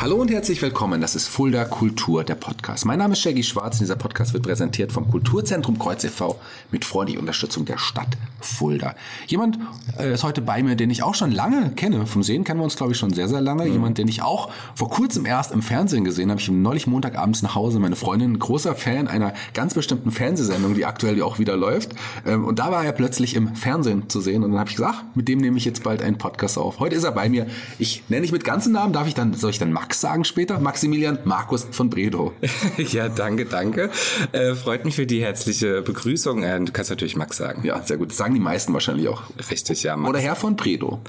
Hallo 0.00 0.14
und 0.14 0.30
herzlich 0.30 0.62
willkommen. 0.62 1.00
Das 1.00 1.16
ist 1.16 1.26
Fulda 1.26 1.64
Kultur, 1.64 2.22
der 2.22 2.36
Podcast. 2.36 2.86
Mein 2.86 3.00
Name 3.00 3.14
ist 3.14 3.20
Shaggy 3.20 3.42
Schwarz 3.42 3.74
und 3.74 3.80
dieser 3.80 3.96
Podcast 3.96 4.32
wird 4.32 4.44
präsentiert 4.44 4.92
vom 4.92 5.10
Kulturzentrum 5.10 5.76
Kreuz 5.76 6.04
e.V. 6.04 6.38
mit 6.70 6.84
freundlicher 6.84 7.18
Unterstützung 7.18 7.64
der 7.64 7.78
Stadt 7.78 8.16
Fulda. 8.40 8.94
Jemand 9.26 9.58
äh, 9.98 10.14
ist 10.14 10.22
heute 10.22 10.40
bei 10.40 10.62
mir, 10.62 10.76
den 10.76 10.90
ich 10.90 11.02
auch 11.02 11.16
schon 11.16 11.32
lange 11.32 11.70
kenne. 11.70 12.06
Vom 12.06 12.22
Sehen 12.22 12.44
kennen 12.44 12.60
wir 12.60 12.64
uns, 12.64 12.76
glaube 12.76 12.92
ich, 12.92 12.98
schon 12.98 13.12
sehr, 13.12 13.26
sehr 13.26 13.40
lange. 13.40 13.64
Mhm. 13.64 13.72
Jemand, 13.72 13.98
den 13.98 14.06
ich 14.06 14.22
auch 14.22 14.50
vor 14.76 14.88
kurzem 14.88 15.26
erst 15.26 15.50
im 15.50 15.62
Fernsehen 15.62 16.04
gesehen 16.04 16.30
habe. 16.30 16.40
Ich 16.40 16.46
bin 16.46 16.62
neulich 16.62 16.86
Montagabends 16.86 17.42
nach 17.42 17.56
Hause. 17.56 17.80
Meine 17.80 17.96
Freundin, 17.96 18.38
großer 18.38 18.76
Fan 18.76 19.08
einer 19.08 19.34
ganz 19.52 19.74
bestimmten 19.74 20.12
Fernsehsendung, 20.12 20.76
die 20.76 20.86
aktuell 20.86 21.20
auch 21.22 21.40
wieder 21.40 21.56
läuft. 21.56 21.96
Ähm, 22.24 22.44
und 22.44 22.60
da 22.60 22.70
war 22.70 22.84
er 22.84 22.92
plötzlich 22.92 23.34
im 23.34 23.56
Fernsehen 23.56 24.08
zu 24.08 24.20
sehen. 24.20 24.44
Und 24.44 24.52
dann 24.52 24.60
habe 24.60 24.70
ich 24.70 24.76
gesagt, 24.76 25.16
mit 25.16 25.26
dem 25.26 25.40
nehme 25.40 25.58
ich 25.58 25.64
jetzt 25.64 25.82
bald 25.82 26.02
einen 26.02 26.18
Podcast 26.18 26.56
auf. 26.56 26.78
Heute 26.78 26.94
ist 26.94 27.02
er 27.02 27.10
bei 27.10 27.28
mir. 27.28 27.48
Ich 27.80 28.04
nenne 28.08 28.22
dich 28.22 28.30
mit 28.30 28.44
ganzen 28.44 28.72
Namen. 28.72 28.92
Darf 28.92 29.08
ich 29.08 29.14
dann, 29.14 29.34
soll 29.34 29.50
ich 29.50 29.58
dann 29.58 29.72
Max 29.72 29.87
sagen 29.94 30.24
später. 30.24 30.58
Maximilian 30.58 31.18
Markus 31.24 31.66
von 31.70 31.90
Bredow. 31.90 32.32
ja, 32.76 33.08
danke, 33.08 33.44
danke. 33.46 33.90
Äh, 34.32 34.54
freut 34.54 34.84
mich 34.84 34.96
für 34.96 35.06
die 35.06 35.22
herzliche 35.22 35.82
Begrüßung. 35.82 36.42
Äh, 36.42 36.60
du 36.60 36.72
kannst 36.72 36.90
natürlich 36.90 37.16
Max 37.16 37.36
sagen. 37.36 37.64
Ja, 37.64 37.82
sehr 37.82 37.96
gut. 37.96 38.10
Das 38.10 38.16
sagen 38.16 38.34
die 38.34 38.40
meisten 38.40 38.72
wahrscheinlich 38.72 39.08
auch. 39.08 39.22
Richtig, 39.50 39.82
ja. 39.82 39.96
Max. 39.96 40.10
Oder 40.10 40.18
Herr 40.20 40.36
von 40.36 40.56
Bredow. 40.56 41.00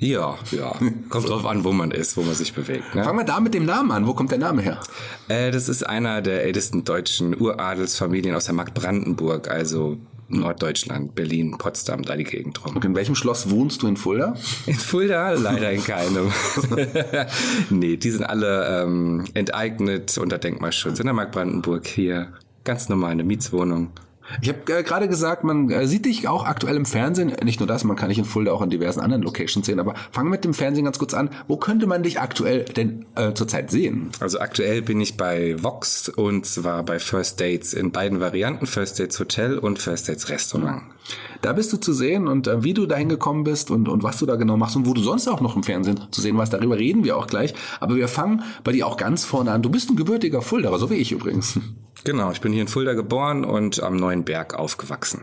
Ja, 0.00 0.38
ja. 0.50 0.74
Kommt 1.10 1.28
drauf 1.28 1.44
an, 1.44 1.62
wo 1.62 1.72
man 1.72 1.90
ist, 1.90 2.16
wo 2.16 2.22
man 2.22 2.34
sich 2.34 2.54
bewegt. 2.54 2.94
Ne? 2.94 3.04
Fangen 3.04 3.18
wir 3.18 3.24
da 3.24 3.38
mit 3.38 3.52
dem 3.52 3.66
Namen 3.66 3.90
an. 3.90 4.06
Wo 4.06 4.14
kommt 4.14 4.30
der 4.30 4.38
Name 4.38 4.62
her? 4.62 4.80
Äh, 5.28 5.50
das 5.50 5.68
ist 5.68 5.86
einer 5.86 6.22
der 6.22 6.42
ältesten 6.44 6.84
deutschen 6.84 7.38
Uradelsfamilien 7.38 8.34
aus 8.34 8.46
der 8.46 8.54
Mark 8.54 8.72
Brandenburg, 8.72 9.48
also 9.48 9.98
Norddeutschland, 10.30 11.14
Berlin, 11.14 11.56
Potsdam, 11.58 12.02
da 12.02 12.16
die 12.16 12.24
Gegend 12.24 12.64
rum. 12.64 12.76
Und 12.76 12.84
in 12.84 12.94
welchem 12.94 13.14
Schloss 13.14 13.50
wohnst 13.50 13.82
du 13.82 13.88
in 13.88 13.96
Fulda? 13.96 14.34
In 14.66 14.74
Fulda? 14.74 15.32
Leider 15.32 15.72
in 15.72 15.82
keinem. 15.82 16.32
nee, 17.70 17.96
die 17.96 18.10
sind 18.10 18.24
alle 18.24 18.82
ähm, 18.82 19.24
enteignet 19.34 20.16
unter 20.18 20.38
Denkmalschutz 20.38 20.98
in 21.00 21.06
der 21.06 21.14
Mark 21.14 21.32
Brandenburg 21.32 21.86
hier. 21.86 22.32
Ganz 22.64 22.88
normal 22.88 23.12
eine 23.12 23.24
Mietswohnung. 23.24 23.90
Ich 24.42 24.48
habe 24.48 24.60
äh, 24.72 24.82
gerade 24.82 25.08
gesagt, 25.08 25.44
man 25.44 25.70
äh, 25.70 25.86
sieht 25.86 26.04
dich 26.04 26.28
auch 26.28 26.44
aktuell 26.44 26.76
im 26.76 26.86
Fernsehen. 26.86 27.32
Nicht 27.44 27.60
nur 27.60 27.66
das, 27.66 27.84
man 27.84 27.96
kann 27.96 28.08
dich 28.08 28.18
in 28.18 28.24
Fulda 28.24 28.52
auch 28.52 28.62
in 28.62 28.70
diversen 28.70 29.00
anderen 29.00 29.22
Locations 29.22 29.66
sehen. 29.66 29.80
Aber 29.80 29.94
fangen 30.12 30.28
wir 30.28 30.32
mit 30.32 30.44
dem 30.44 30.54
Fernsehen 30.54 30.84
ganz 30.84 30.98
kurz 30.98 31.14
an. 31.14 31.30
Wo 31.48 31.56
könnte 31.56 31.86
man 31.86 32.02
dich 32.02 32.20
aktuell 32.20 32.64
denn 32.64 33.06
äh, 33.16 33.32
zurzeit 33.34 33.70
sehen? 33.70 34.10
Also 34.20 34.40
aktuell 34.40 34.82
bin 34.82 35.00
ich 35.00 35.16
bei 35.16 35.62
Vox 35.62 36.08
und 36.08 36.46
zwar 36.46 36.82
bei 36.82 36.98
First 36.98 37.40
Dates 37.40 37.74
in 37.74 37.92
beiden 37.92 38.20
Varianten. 38.20 38.66
First 38.66 39.00
Dates 39.00 39.18
Hotel 39.18 39.58
und 39.58 39.78
First 39.78 40.08
Dates 40.08 40.28
Restaurant. 40.28 40.82
Da 41.42 41.52
bist 41.52 41.72
du 41.72 41.78
zu 41.78 41.92
sehen 41.92 42.28
und 42.28 42.46
äh, 42.46 42.62
wie 42.62 42.74
du 42.74 42.86
dahin 42.86 43.08
gekommen 43.08 43.44
bist 43.44 43.70
und, 43.70 43.88
und 43.88 44.02
was 44.02 44.18
du 44.18 44.26
da 44.26 44.36
genau 44.36 44.56
machst 44.56 44.76
und 44.76 44.86
wo 44.86 44.94
du 44.94 45.02
sonst 45.02 45.28
auch 45.28 45.40
noch 45.40 45.56
im 45.56 45.62
Fernsehen 45.62 46.00
zu 46.10 46.20
sehen 46.20 46.36
warst. 46.36 46.52
Darüber 46.52 46.78
reden 46.78 47.04
wir 47.04 47.16
auch 47.16 47.26
gleich. 47.26 47.54
Aber 47.80 47.96
wir 47.96 48.08
fangen 48.08 48.42
bei 48.62 48.72
dir 48.72 48.86
auch 48.86 48.96
ganz 48.96 49.24
vorne 49.24 49.50
an. 49.50 49.62
Du 49.62 49.70
bist 49.70 49.90
ein 49.90 49.96
gebürtiger 49.96 50.42
Fuldaer, 50.42 50.78
so 50.78 50.90
wie 50.90 50.94
ich 50.94 51.12
übrigens. 51.12 51.58
Genau, 52.04 52.30
ich 52.30 52.40
bin 52.40 52.52
hier 52.52 52.62
in 52.62 52.68
Fulda 52.68 52.94
geboren 52.94 53.44
und 53.44 53.82
am 53.82 53.96
Neuen 53.96 54.24
Berg 54.24 54.54
aufgewachsen. 54.54 55.22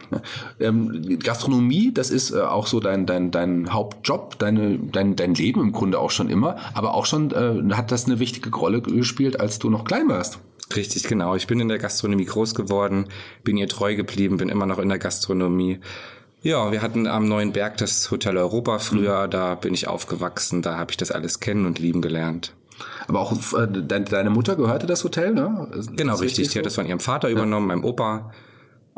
Ähm, 0.59 1.19
Gastronomie, 1.19 1.91
das 1.93 2.09
ist 2.09 2.31
äh, 2.31 2.41
auch 2.41 2.67
so 2.67 2.79
dein, 2.79 3.05
dein, 3.05 3.31
dein 3.31 3.73
Hauptjob, 3.73 4.37
deine, 4.39 4.77
dein, 4.79 5.15
dein 5.15 5.33
Leben 5.33 5.61
im 5.61 5.71
Grunde 5.71 5.99
auch 5.99 6.11
schon 6.11 6.29
immer, 6.29 6.57
aber 6.73 6.93
auch 6.93 7.05
schon 7.05 7.31
äh, 7.31 7.73
hat 7.73 7.91
das 7.91 8.05
eine 8.05 8.19
wichtige 8.19 8.49
Rolle 8.55 8.81
gespielt, 8.81 9.39
als 9.39 9.59
du 9.59 9.69
noch 9.69 9.85
klein 9.85 10.07
warst. 10.07 10.39
Richtig, 10.75 11.03
genau. 11.03 11.35
Ich 11.35 11.47
bin 11.47 11.59
in 11.59 11.69
der 11.69 11.77
Gastronomie 11.77 12.25
groß 12.25 12.53
geworden, 12.53 13.05
bin 13.43 13.57
ihr 13.57 13.67
treu 13.67 13.95
geblieben, 13.95 14.37
bin 14.37 14.49
immer 14.49 14.65
noch 14.65 14.79
in 14.79 14.89
der 14.89 14.99
Gastronomie. 14.99 15.79
Ja, 16.41 16.71
wir 16.71 16.81
hatten 16.81 17.07
am 17.07 17.27
Neuen 17.27 17.53
Berg 17.53 17.77
das 17.77 18.11
Hotel 18.11 18.37
Europa 18.37 18.79
früher, 18.79 19.27
mhm. 19.27 19.31
da 19.31 19.55
bin 19.55 19.73
ich 19.73 19.87
aufgewachsen, 19.87 20.61
da 20.61 20.77
habe 20.77 20.91
ich 20.91 20.97
das 20.97 21.11
alles 21.11 21.39
kennen 21.39 21.65
und 21.65 21.79
lieben 21.79 22.01
gelernt. 22.01 22.53
Aber 23.07 23.19
auch 23.21 23.33
äh, 23.53 23.67
deine 23.67 24.29
Mutter 24.29 24.55
gehörte 24.55 24.87
das 24.87 25.03
Hotel, 25.03 25.33
ne? 25.33 25.69
Ist 25.73 25.95
genau, 25.95 26.15
richtig. 26.15 26.49
Die 26.49 26.59
hat 26.59 26.65
das 26.65 26.75
von 26.75 26.85
ihrem 26.85 26.99
Vater 26.99 27.29
übernommen, 27.29 27.69
ja. 27.69 27.75
meinem 27.75 27.85
Opa. 27.85 28.31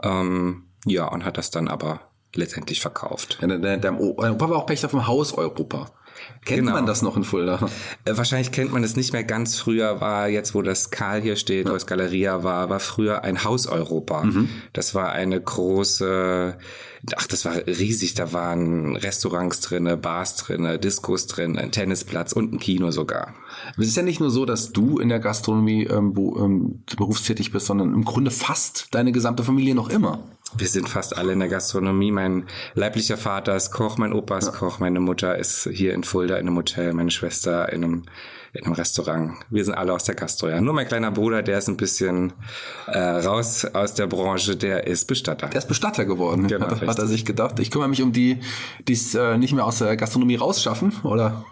Ähm, 0.04 0.64
ja, 0.86 1.08
und 1.08 1.26
hat 1.26 1.38
das 1.38 1.52
dann 1.52 1.68
aber 1.68 2.02
letztendlich 2.36 2.82
verkauft. 2.82 3.40
Ja, 3.42 3.48
dein, 3.48 3.82
dein 3.82 3.98
Opa 3.98 4.50
war 4.50 4.58
auch 4.58 4.66
Pächter 4.66 4.90
vom 4.90 5.08
Haus 5.08 5.34
Europa. 5.34 5.92
Kennt 6.46 6.62
genau. 6.62 6.74
man 6.74 6.86
das 6.86 7.02
noch 7.02 7.16
in 7.16 7.24
Fulda? 7.24 7.70
Äh, 8.06 8.18
wahrscheinlich 8.18 8.52
kennt 8.52 8.72
man 8.72 8.84
es 8.84 8.96
nicht 8.96 9.14
mehr 9.14 9.24
ganz. 9.24 9.58
Früher 9.58 10.02
war 10.02 10.28
jetzt, 10.28 10.54
wo 10.54 10.62
das 10.62 10.90
Karl 10.90 11.22
hier 11.22 11.36
steht, 11.36 11.66
ja. 11.66 11.72
wo 11.72 11.76
es 11.76 11.86
Galeria 11.86 12.44
war, 12.44 12.70
war 12.70 12.80
früher 12.80 13.24
ein 13.24 13.44
Haus 13.44 13.68
Europa. 13.68 14.24
Mhm. 14.24 14.50
Das 14.74 14.96
war 14.96 15.12
eine 15.12 15.40
große, 15.40 16.58
ach, 17.16 17.28
das 17.28 17.46
war 17.46 17.56
riesig. 17.66 18.14
Da 18.14 18.34
waren 18.34 18.96
Restaurants 18.96 19.62
drinne, 19.62 19.98
Bars 19.98 20.36
drinne, 20.36 20.80
Diskos 20.80 21.28
drin, 21.28 21.58
ein 21.58 21.72
Tennisplatz 21.72 22.34
und 22.34 22.54
ein 22.54 22.60
Kino 22.60 22.92
sogar. 22.92 23.36
Es 23.78 23.88
ist 23.88 23.98
ja 23.98 24.04
nicht 24.04 24.20
nur 24.20 24.32
so, 24.32 24.46
dass 24.46 24.72
du 24.72 25.00
in 25.00 25.10
der 25.10 25.20
Gastronomie 25.20 25.86
ähm, 25.86 26.14
ähm, 26.18 26.84
berufstätig 26.98 27.52
bist, 27.52 27.68
sondern 27.68 27.94
im 27.94 28.06
Grunde 28.06 28.32
fast 28.32 28.88
deine 28.92 29.12
gesamte 29.12 29.44
Familie 29.44 29.76
noch 29.76 29.90
immer. 29.90 30.24
Wir 30.58 30.68
sind 30.68 30.90
fast 30.90 31.16
alle 31.16 31.34
in 31.34 31.40
der 31.40 31.50
Gastronomie. 31.50 32.12
Mein 32.12 32.46
leiblicher 32.74 33.18
Vater 33.18 33.56
ist 33.56 33.72
Koch, 33.72 33.98
mein 33.98 34.14
Opa 34.14 34.38
ist 34.38 34.48
ja. 34.48 34.52
Koch, 34.52 34.80
meine 34.80 35.00
Mutter 35.00 35.38
ist 35.38 35.70
hier 35.72 35.94
in 35.94 36.04
Fulda 36.04 36.38
in 36.38 36.48
einem 36.48 36.58
Hotel, 36.58 36.94
meine 36.94 37.12
Schwester 37.12 37.72
in 37.72 37.84
einem, 37.84 38.04
in 38.54 38.66
einem 38.66 38.74
Restaurant. 38.74 39.34
Wir 39.50 39.64
sind 39.64 39.76
alle 39.76 39.94
aus 39.94 40.04
der 40.04 40.16
Gastro. 40.16 40.50
Ja. 40.50 40.62
Nur 40.62 40.74
mein 40.74 40.88
kleiner 40.88 41.12
Bruder, 41.12 41.44
der 41.44 41.60
ist 41.60 41.68
ein 41.68 41.78
bisschen 41.78 42.34
äh, 42.88 42.98
raus 42.98 43.66
aus 43.66 43.94
der 43.94 44.08
Branche, 44.08 44.56
der 44.56 44.88
ist 44.88 45.06
Bestatter. 45.06 45.48
Der 45.48 45.60
ist 45.60 45.68
Bestatter 45.68 46.06
geworden, 46.06 46.48
genau, 46.48 46.68
hat, 46.68 46.82
hat 46.82 47.00
er 47.00 47.08
sich 47.08 47.26
gedacht. 47.26 47.60
Ich 47.60 47.72
kümmere 47.72 47.90
mich 47.90 48.02
um 48.02 48.12
die, 48.12 48.40
die 48.88 48.94
es 48.94 49.14
äh, 49.16 49.38
nicht 49.38 49.54
mehr 49.54 49.66
aus 49.66 49.80
der 49.80 49.96
Gastronomie 49.98 50.36
rausschaffen, 50.36 50.94
oder? 51.04 51.46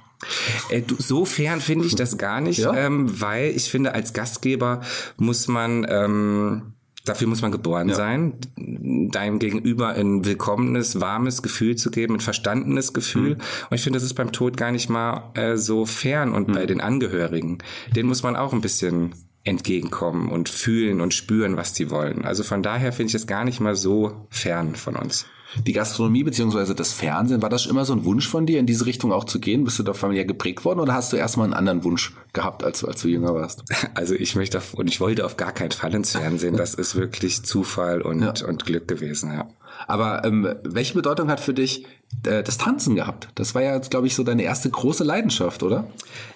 Äh, 0.69 0.81
du, 0.81 0.95
so 0.97 1.25
fern 1.25 1.61
finde 1.61 1.85
ich 1.85 1.95
das 1.95 2.17
gar 2.17 2.41
nicht, 2.41 2.59
ja? 2.59 2.73
ähm, 2.75 3.21
weil 3.21 3.51
ich 3.55 3.69
finde, 3.69 3.93
als 3.93 4.13
Gastgeber 4.13 4.81
muss 5.17 5.47
man 5.47 5.85
ähm, 5.89 6.73
Dafür 7.07 7.27
muss 7.27 7.41
man 7.41 7.51
geboren 7.51 7.89
ja. 7.89 7.95
sein, 7.95 8.33
deinem 8.57 9.39
Gegenüber 9.39 9.89
ein 9.89 10.25
willkommenes, 10.25 10.99
warmes 10.99 11.41
Gefühl 11.41 11.75
zu 11.75 11.91
geben, 11.91 12.15
ein 12.15 12.19
verstandenes 12.19 12.93
Gefühl. 12.93 13.35
Mhm. 13.35 13.41
Und 13.69 13.75
ich 13.75 13.81
finde, 13.81 13.97
das 13.97 14.03
ist 14.03 14.15
beim 14.15 14.31
Tod 14.31 14.57
gar 14.57 14.71
nicht 14.71 14.89
mal 14.89 15.31
äh, 15.35 15.55
so 15.57 15.85
fern. 15.85 16.33
Und 16.33 16.49
mhm. 16.49 16.53
bei 16.53 16.65
den 16.65 16.81
Angehörigen, 16.81 17.59
denen 17.95 18.09
muss 18.09 18.23
man 18.23 18.35
auch 18.35 18.53
ein 18.53 18.61
bisschen 18.61 19.13
entgegenkommen 19.43 20.29
und 20.29 20.49
fühlen 20.49 20.99
und 20.99 21.13
spüren, 21.13 21.55
was 21.55 21.73
die 21.73 21.89
wollen. 21.89 22.25
Also 22.25 22.43
von 22.43 22.61
daher 22.61 22.91
finde 22.91 23.09
ich 23.09 23.15
es 23.15 23.27
gar 23.27 23.45
nicht 23.45 23.61
mal 23.61 23.75
so 23.75 24.27
fern 24.29 24.75
von 24.75 24.95
uns. 24.95 25.25
Die 25.65 25.73
Gastronomie 25.73 26.23
beziehungsweise 26.23 26.75
das 26.75 26.93
Fernsehen, 26.93 27.41
war 27.41 27.49
das 27.49 27.65
immer 27.65 27.85
so 27.85 27.93
ein 27.93 28.05
Wunsch 28.05 28.27
von 28.27 28.45
dir, 28.45 28.59
in 28.59 28.65
diese 28.65 28.85
Richtung 28.85 29.11
auch 29.11 29.23
zu 29.23 29.39
gehen? 29.39 29.63
Bist 29.63 29.79
du 29.79 29.83
da 29.83 29.93
familiär 29.93 30.25
geprägt 30.25 30.65
worden 30.65 30.79
oder 30.79 30.93
hast 30.93 31.13
du 31.13 31.17
erstmal 31.17 31.45
einen 31.45 31.53
anderen 31.53 31.83
Wunsch 31.83 32.13
gehabt, 32.33 32.63
als, 32.63 32.83
als 32.83 33.01
du 33.01 33.07
jünger 33.07 33.33
warst? 33.33 33.63
Also 33.93 34.13
ich 34.13 34.35
möchte 34.35 34.57
auf, 34.59 34.73
und 34.73 34.87
ich 34.87 34.99
wollte 34.99 35.25
auf 35.25 35.37
gar 35.37 35.51
keinen 35.51 35.71
Fall 35.71 35.93
ins 35.95 36.11
Fernsehen. 36.11 36.55
Das 36.55 36.73
ist 36.73 36.95
wirklich 36.95 37.43
Zufall 37.43 38.01
und, 38.01 38.21
ja. 38.21 38.47
und 38.47 38.65
Glück 38.65 38.87
gewesen, 38.87 39.31
ja. 39.31 39.47
Aber 39.87 40.23
ähm, 40.25 40.53
welche 40.63 40.93
Bedeutung 40.93 41.29
hat 41.29 41.39
für 41.39 41.53
dich 41.53 41.85
äh, 42.25 42.43
das 42.43 42.57
Tanzen 42.57 42.95
gehabt? 42.95 43.29
Das 43.35 43.55
war 43.55 43.61
ja, 43.61 43.77
glaube 43.79 44.07
ich, 44.07 44.15
so 44.15 44.23
deine 44.23 44.43
erste 44.43 44.69
große 44.69 45.03
Leidenschaft, 45.03 45.63
oder? 45.63 45.87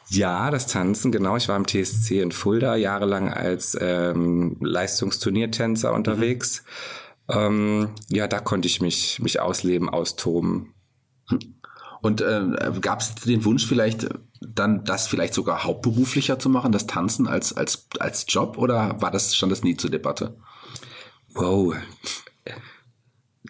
Ja, 0.10 0.50
das 0.52 0.68
Tanzen, 0.68 1.12
genau. 1.12 1.38
Ich 1.38 1.48
war 1.50 1.58
im 1.58 1.68
TSC 1.68 2.22
in 2.22 2.32
Fulda 2.32 2.76
jahrelang 2.76 3.30
als 3.30 3.78
ähm, 3.80 4.58
Leistungsturniertänzer 4.60 5.94
unterwegs. 5.94 6.64
Mhm 6.64 7.01
ähm, 7.32 7.90
ja, 8.10 8.28
da 8.28 8.40
konnte 8.40 8.68
ich 8.68 8.82
mich, 8.82 9.20
mich 9.20 9.40
ausleben, 9.40 9.90
austoben. 9.90 10.74
Und 12.02 12.22
äh, 12.22 12.72
gab 12.82 13.02
es 13.02 13.16
den 13.16 13.46
Wunsch 13.46 13.66
vielleicht 13.66 14.10
dann 14.42 14.84
das 14.84 15.08
vielleicht 15.08 15.36
sogar 15.36 15.64
hauptberuflicher 15.64 16.40
zu 16.40 16.50
machen, 16.50 16.72
das 16.72 16.88
Tanzen 16.88 17.28
als 17.28 17.54
als 17.56 17.88
als 18.00 18.26
Job 18.28 18.58
oder 18.58 19.00
war 19.00 19.12
das 19.12 19.36
stand 19.36 19.52
das 19.52 19.64
nie 19.64 19.78
zur 19.78 19.92
Debatte? 19.92 20.36
Wow, 21.36 21.76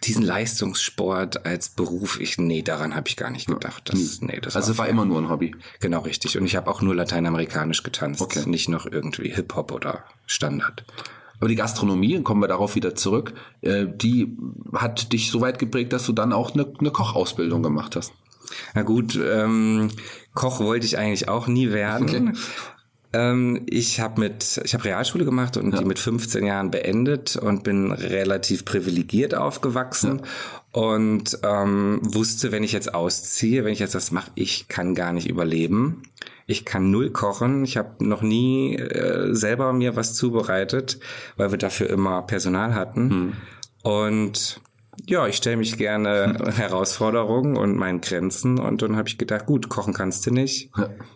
diesen 0.04 0.22
Leistungssport 0.22 1.46
als 1.46 1.70
Beruf, 1.70 2.20
ich 2.20 2.38
nee, 2.38 2.62
daran 2.62 2.94
habe 2.94 3.08
ich 3.08 3.16
gar 3.16 3.30
nicht 3.30 3.46
gedacht. 3.46 3.90
Das, 3.92 4.20
nee, 4.20 4.40
das 4.40 4.56
also 4.56 4.76
war, 4.76 4.84
war 4.84 4.88
immer 4.88 5.04
nur 5.04 5.18
ein 5.18 5.28
Hobby. 5.28 5.54
Genau 5.80 6.00
richtig. 6.00 6.36
Und 6.36 6.44
ich 6.44 6.56
habe 6.56 6.70
auch 6.70 6.82
nur 6.82 6.94
lateinamerikanisch 6.94 7.82
getanzt, 7.82 8.20
okay. 8.20 8.42
nicht 8.46 8.68
noch 8.68 8.86
irgendwie 8.86 9.30
Hip 9.30 9.54
Hop 9.54 9.72
oder 9.72 10.04
Standard. 10.26 10.84
Aber 11.42 11.48
die 11.48 11.56
Gastronomie, 11.56 12.22
kommen 12.22 12.40
wir 12.40 12.46
darauf 12.46 12.76
wieder 12.76 12.94
zurück, 12.94 13.34
äh, 13.62 13.86
die 13.92 14.36
hat 14.74 15.12
dich 15.12 15.28
so 15.28 15.40
weit 15.40 15.58
geprägt, 15.58 15.92
dass 15.92 16.06
du 16.06 16.12
dann 16.12 16.32
auch 16.32 16.54
eine, 16.54 16.72
eine 16.78 16.92
Kochausbildung 16.92 17.64
gemacht 17.64 17.96
hast. 17.96 18.12
Na 18.76 18.82
gut, 18.82 19.18
ähm, 19.20 19.88
Koch 20.34 20.60
wollte 20.60 20.86
ich 20.86 20.98
eigentlich 20.98 21.28
auch 21.28 21.48
nie 21.48 21.72
werden. 21.72 22.04
Okay. 22.04 22.32
Ähm, 23.12 23.66
ich 23.68 23.98
habe 23.98 24.20
mit, 24.20 24.60
ich 24.62 24.72
habe 24.72 24.84
Realschule 24.84 25.24
gemacht 25.24 25.56
und 25.56 25.72
ja. 25.72 25.80
die 25.80 25.84
mit 25.84 25.98
15 25.98 26.46
Jahren 26.46 26.70
beendet 26.70 27.34
und 27.34 27.64
bin 27.64 27.90
relativ 27.90 28.64
privilegiert 28.64 29.34
aufgewachsen 29.34 30.20
ja. 30.22 30.80
und 30.80 31.40
ähm, 31.42 31.98
wusste, 32.04 32.52
wenn 32.52 32.62
ich 32.62 32.70
jetzt 32.70 32.94
ausziehe, 32.94 33.64
wenn 33.64 33.72
ich 33.72 33.80
jetzt 33.80 33.96
das 33.96 34.12
mache, 34.12 34.30
ich 34.36 34.68
kann 34.68 34.94
gar 34.94 35.12
nicht 35.12 35.28
überleben. 35.28 36.04
Ich 36.46 36.64
kann 36.64 36.90
null 36.90 37.10
kochen. 37.10 37.64
Ich 37.64 37.76
habe 37.76 38.04
noch 38.04 38.22
nie 38.22 38.76
äh, 38.76 39.34
selber 39.34 39.72
mir 39.72 39.96
was 39.96 40.14
zubereitet, 40.14 40.98
weil 41.36 41.50
wir 41.50 41.58
dafür 41.58 41.90
immer 41.90 42.22
Personal 42.22 42.74
hatten. 42.74 43.10
Hm. 43.10 43.32
Und 43.82 44.60
ja, 45.06 45.26
ich 45.26 45.36
stelle 45.36 45.56
mich 45.56 45.76
gerne 45.78 46.52
Herausforderungen 46.56 47.56
und 47.56 47.76
meinen 47.76 48.00
Grenzen 48.00 48.58
und 48.58 48.82
dann 48.82 48.96
habe 48.96 49.08
ich 49.08 49.18
gedacht, 49.18 49.46
gut, 49.46 49.68
kochen 49.68 49.92
kannst 49.92 50.26
du 50.26 50.30
nicht, 50.30 50.70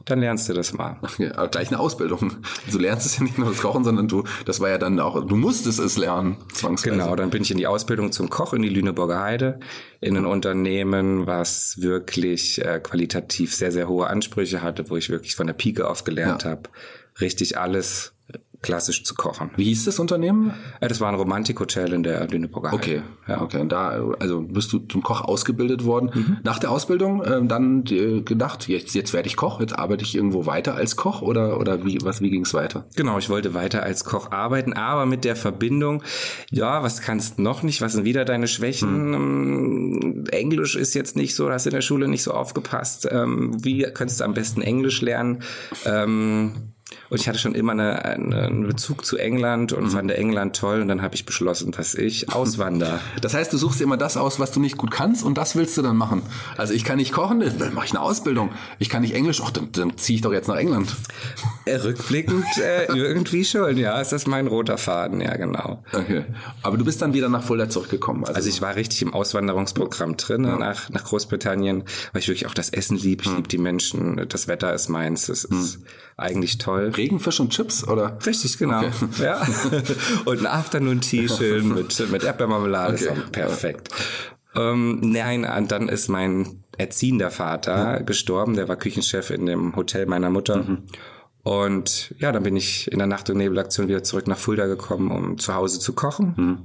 dann 0.05 0.21
lernst 0.21 0.49
du 0.49 0.55
das 0.55 0.73
mal. 0.73 0.99
Ja, 1.19 1.37
aber 1.37 1.49
gleich 1.49 1.69
eine 1.69 1.79
Ausbildung. 1.79 2.37
Du 2.71 2.79
lernst 2.79 3.06
es 3.06 3.19
ja 3.19 3.23
nicht 3.23 3.38
nur 3.38 3.49
das 3.49 3.61
Kochen, 3.61 3.85
sondern 3.85 4.09
du, 4.09 4.25
das 4.44 4.61
war 4.61 4.69
ja 4.69 4.79
dann 4.79 4.99
auch, 4.99 5.25
du 5.25 5.37
musstest 5.37 5.79
es 5.79 5.97
lernen, 5.97 6.37
zwangsweise. 6.53 6.97
Genau, 6.97 7.15
dann 7.17 7.31
bin 7.31 7.43
ich 7.43 7.50
in 7.50 7.59
die 7.59 7.67
Ausbildung 7.67 8.12
zum 8.12 8.29
Koch 8.29 8.53
in 8.53 8.62
die 8.62 8.69
Lüneburger 8.69 9.21
Heide, 9.21 9.61
in 10.00 10.17
ein 10.17 10.27
Unternehmen, 10.27 11.27
was 11.27 11.81
wirklich 11.81 12.65
äh, 12.65 12.81
qualitativ 12.81 13.55
sehr, 13.55 13.73
sehr 13.73 13.88
hohe 13.88 14.09
Ansprüche 14.09 14.62
hatte, 14.62 14.91
wo 14.91 14.97
ich 14.97 15.11
wirklich 15.11 15.37
von 15.37 15.47
der 15.47 15.55
Pike 15.55 15.88
auf 15.88 16.05
gelernt 16.05 16.43
ja. 16.43 16.50
habe, 16.50 16.62
richtig 17.21 17.56
alles 17.56 18.15
klassisch 18.62 19.05
zu 19.05 19.14
kochen. 19.14 19.50
Wie 19.56 19.64
hieß 19.64 19.85
das 19.85 19.99
Unternehmen? 19.99 20.55
Äh, 20.81 20.88
das 20.88 21.00
war 21.00 21.08
ein 21.08 21.14
Romantikhotel 21.14 21.93
in 21.93 22.03
der 22.03 22.26
Lüneburger 22.29 22.73
Heide. 22.73 22.76
Okay, 22.76 23.03
ja. 23.29 23.41
okay. 23.41 23.61
Und 23.61 23.70
da, 23.70 24.05
also 24.19 24.43
bist 24.43 24.73
du 24.73 24.79
zum 24.81 25.03
Koch 25.03 25.23
ausgebildet 25.23 25.85
worden. 25.85 26.11
Mhm. 26.14 26.37
Nach 26.43 26.58
der 26.58 26.70
Ausbildung 26.70 27.23
ähm, 27.25 27.49
dann 27.49 27.85
äh, 27.87 28.23
gedacht, 28.23 28.69
jetzt, 28.69 28.94
jetzt 28.94 29.12
werde 29.12 29.29
ich 29.29 29.37
Koch, 29.37 29.61
jetzt 29.61 29.79
arbeite 29.79 30.05
ich 30.05 30.14
irgendwo 30.14 30.47
weiter 30.47 30.75
als 30.75 30.97
Koch 30.97 31.23
oder, 31.23 31.58
oder 31.61 31.85
wie, 31.85 31.99
was, 32.03 32.20
wie 32.20 32.31
ging 32.31 32.43
es 32.43 32.55
weiter? 32.55 32.87
Genau, 32.97 33.19
ich 33.19 33.29
wollte 33.29 33.55
weiter 33.55 33.82
als 33.82 34.05
Koch 34.05 34.32
arbeiten, 34.32 34.73
aber 34.73 35.06
mit 35.06 35.25
der 35.25 35.37
Verbindung, 35.37 36.02
ja, 36.50 36.82
was 36.82 37.00
kannst 37.00 37.38
noch 37.38 37.62
nicht, 37.62 37.81
was 37.81 37.93
sind 37.93 38.05
wieder 38.05 38.25
deine 38.25 38.49
Schwächen? 38.49 39.11
Mhm. 39.11 40.25
Englisch 40.31 40.76
ist 40.76 40.94
jetzt 40.94 41.17
nicht 41.17 41.35
so, 41.35 41.50
hast 41.50 41.67
in 41.67 41.73
der 41.73 41.81
Schule 41.81 42.09
nicht 42.09 42.23
so 42.23 42.32
aufgepasst. 42.32 43.09
Ähm, 43.11 43.56
wie 43.62 43.82
könntest 43.82 44.20
du 44.20 44.25
am 44.25 44.35
besten 44.35 44.62
Englisch 44.62 45.00
lernen? 45.00 45.43
Ähm, 45.85 46.75
und 47.08 47.20
ich 47.20 47.29
hatte 47.29 47.38
schon 47.38 47.55
immer 47.55 47.73
eine, 47.73 48.05
eine, 48.05 48.43
einen 48.43 48.67
Bezug 48.67 49.05
zu 49.05 49.17
England 49.17 49.73
und 49.73 49.85
mhm. 49.85 49.91
fand 49.91 50.11
England 50.11 50.56
toll. 50.56 50.81
Und 50.81 50.88
dann 50.88 51.03
habe 51.03 51.14
ich 51.14 51.25
beschlossen, 51.25 51.73
dass 51.73 51.94
ich 51.94 52.32
auswandere. 52.32 53.00
Das 53.20 53.35
heißt, 53.35 53.53
du 53.53 53.58
suchst 53.58 53.81
immer 53.81 53.97
das 53.97 54.17
aus, 54.17 54.41
was 54.41 54.50
du 54.50 54.61
nicht 54.61 54.76
gut 54.76 54.91
kannst 54.91 55.25
und 55.25 55.38
das 55.38 55.56
willst 55.56 55.76
du 55.79 55.82
dann 55.82 55.97
machen. 55.97 56.23
Also 56.56 56.75
ich 56.75 56.85
kann 56.85 56.97
nicht 56.97 57.12
kochen, 57.12 57.41
dann 57.41 57.75
mache 57.75 57.87
ich 57.87 57.93
eine 57.93 58.00
Ausbildung. 58.00 58.50
Ich 58.79 58.88
kann 58.88 59.03
nicht 59.03 59.14
Englisch, 59.14 59.41
ach, 59.44 59.50
dann, 59.50 59.70
dann 59.73 59.97
ziehe 59.97 60.17
ich 60.17 60.23
doch 60.23 60.32
jetzt 60.32 60.49
nach 60.49 60.56
England. 60.56 60.94
Äh, 61.64 61.76
rückblickend 61.76 62.47
äh, 62.58 62.87
irgendwie 62.87 63.44
schon, 63.44 63.76
ja. 63.76 64.00
Ist 64.00 64.12
das 64.12 64.26
mein 64.26 64.47
roter 64.47 64.79
Faden, 64.79 65.20
ja 65.20 65.37
genau. 65.37 65.82
Okay. 65.93 66.25
Aber 66.62 66.76
du 66.76 66.85
bist 66.85 67.02
dann 67.02 67.14
wieder 67.14 67.29
nach 67.29 67.43
Fulda 67.43 67.69
zurückgekommen. 67.69 68.25
Also, 68.25 68.35
also 68.35 68.49
ich 68.49 68.62
war 68.62 68.76
richtig 68.76 69.02
im 69.02 69.14
Auswanderungsprogramm 69.14 70.17
drin 70.17 70.44
ja. 70.44 70.56
nach, 70.56 70.91
nach 70.91 71.05
Großbritannien, 71.05 71.85
weil 72.12 72.23
ich 72.23 72.29
wirklich 72.29 72.47
auch 72.47 72.55
das 72.55 72.70
Essen 72.70 72.97
lieb. 72.97 73.23
Ich 73.23 73.29
hm. 73.29 73.37
liebe 73.37 73.49
die 73.49 73.59
Menschen, 73.59 74.26
das 74.29 74.49
Wetter 74.49 74.75
ist 74.75 74.88
meins. 74.88 75.29
Es 75.29 75.44
hm. 75.44 75.61
ist 75.61 75.79
eigentlich 76.17 76.59
toll. 76.59 76.95
Regenfisch 76.96 77.40
und 77.40 77.50
Chips, 77.50 77.87
oder? 77.87 78.19
Richtig, 78.25 78.58
genau. 78.58 78.78
Okay. 78.78 78.93
Ja. 79.22 79.46
und 80.25 80.40
ein 80.40 80.46
Afternoon-Tea 80.46 81.28
schön 81.28 81.75
mit, 81.75 82.10
mit 82.10 82.25
Erdbeermarmelade. 82.25 83.10
Okay. 83.10 83.20
Perfekt. 83.32 83.90
Ähm, 84.54 85.00
nein, 85.02 85.66
dann 85.69 85.88
ist 85.88 86.08
mein 86.08 86.64
erziehender 86.78 87.31
Vater 87.31 88.00
mhm. 88.00 88.06
gestorben. 88.06 88.54
Der 88.54 88.69
war 88.69 88.76
Küchenchef 88.76 89.31
in 89.31 89.46
dem 89.46 89.76
Hotel 89.76 90.06
meiner 90.06 90.31
Mutter. 90.31 90.62
Mhm. 90.62 90.82
Und 91.43 92.14
ja, 92.19 92.32
dann 92.32 92.43
bin 92.43 92.56
ich 92.56 92.90
in 92.90 92.99
der 92.99 93.06
Nacht- 93.06 93.31
und 93.31 93.37
Nebelaktion 93.37 93.88
wieder 93.88 94.02
zurück 94.02 94.26
nach 94.26 94.38
Fulda 94.38 94.66
gekommen, 94.66 95.10
um 95.10 95.38
zu 95.38 95.54
Hause 95.54 95.78
zu 95.78 95.92
kochen. 95.92 96.34
Mhm 96.37 96.58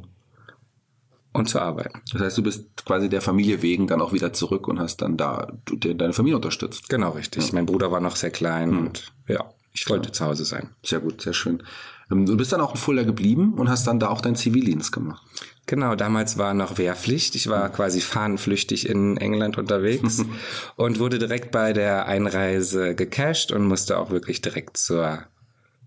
und 1.34 1.48
zu 1.48 1.60
arbeiten. 1.60 2.02
Das 2.12 2.22
heißt, 2.22 2.38
du 2.38 2.44
bist 2.44 2.86
quasi 2.86 3.10
der 3.10 3.22
Familie 3.22 3.62
wegen 3.62 3.88
dann 3.88 4.02
auch 4.02 4.14
wieder 4.14 4.34
zurück 4.34 4.68
und 4.68 4.80
hast 4.80 5.02
dann 5.02 5.18
da 5.18 5.52
deine 5.66 6.14
Familie 6.14 6.36
unterstützt. 6.36 6.90
Genau, 6.90 7.12
richtig. 7.12 7.48
Ja. 7.48 7.50
Mein 7.54 7.66
Bruder 7.66 7.92
war 7.92 8.02
noch 8.02 8.16
sehr 8.16 8.32
klein 8.32 8.72
mhm. 8.72 8.78
und 8.80 9.14
ja, 9.28 9.50
ich 9.74 9.90
wollte 9.90 10.10
ja. 10.10 10.14
zu 10.14 10.26
Hause 10.26 10.46
sein. 10.46 10.70
Sehr 10.84 11.00
gut, 11.00 11.22
sehr 11.22 11.34
schön. 11.34 11.64
Ähm, 12.12 12.26
du 12.26 12.38
bist 12.38 12.52
dann 12.52 12.62
auch 12.62 12.72
in 12.72 12.78
Fulda 12.78 13.04
geblieben 13.04 13.54
und 13.54 13.70
hast 13.70 13.88
dann 13.88 14.00
da 14.00 14.10
auch 14.10 14.22
deinen 14.22 14.36
Zivildienst 14.36 14.92
gemacht. 14.92 15.24
Genau, 15.66 15.96
damals 15.96 16.38
war 16.38 16.54
noch 16.54 16.78
Wehrpflicht. 16.78 17.36
Ich 17.36 17.48
war 17.48 17.70
quasi 17.70 18.02
fahnenflüchtig 18.02 18.90
in 18.90 19.18
England 19.18 19.58
unterwegs 19.58 20.24
und 20.76 21.00
wurde 21.00 21.20
direkt 21.20 21.52
bei 21.52 21.74
der 21.74 22.08
Einreise 22.08 22.96
gecasht 22.96 23.52
und 23.52 23.66
musste 23.66 23.98
auch 23.98 24.12
wirklich 24.12 24.42
direkt 24.42 24.78
zur, 24.78 25.24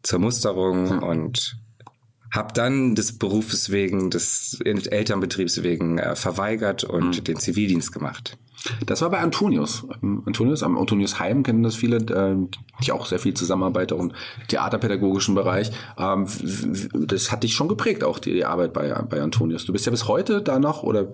zur 0.03 0.19
Musterung 0.21 0.91
hm. 0.91 1.03
und 1.03 1.59
habe 2.35 2.53
dann 2.53 2.95
des 2.95 3.19
Berufes 3.19 3.71
wegen, 3.71 4.11
des 4.11 4.59
Elternbetriebs 4.65 5.63
wegen 5.63 5.99
äh, 5.99 6.17
verweigert 6.17 6.83
und 6.83 7.19
mhm. 7.19 7.25
den 7.25 7.37
Zivildienst 7.39 7.93
gemacht. 7.93 8.37
Das 8.87 9.03
war 9.03 9.11
bei 9.11 9.19
Antonius. 9.19 9.87
Ähm, 10.03 10.23
Antonius, 10.27 10.63
am 10.63 10.79
Antonius 10.79 11.19
Heim 11.19 11.43
kennen 11.43 11.63
das 11.63 11.75
viele, 11.75 11.97
äh, 11.97 12.37
die 12.85 12.93
auch 12.93 13.07
sehr 13.07 13.19
viel 13.19 13.35
zusammenarbeiten 13.35 13.99
im 13.99 14.13
theaterpädagogischen 14.49 15.35
Bereich. 15.35 15.71
Ähm, 15.99 16.27
das 17.07 17.31
hat 17.31 17.43
dich 17.43 17.55
schon 17.55 17.69
geprägt, 17.69 18.05
auch 18.05 18.19
die 18.19 18.45
Arbeit 18.45 18.73
bei, 18.73 18.93
bei 19.03 19.21
Antonius. 19.21 19.65
Du 19.65 19.73
bist 19.73 19.87
ja 19.87 19.91
bis 19.91 20.09
heute 20.09 20.43
da 20.43 20.59
noch 20.59 20.83
oder 20.83 21.09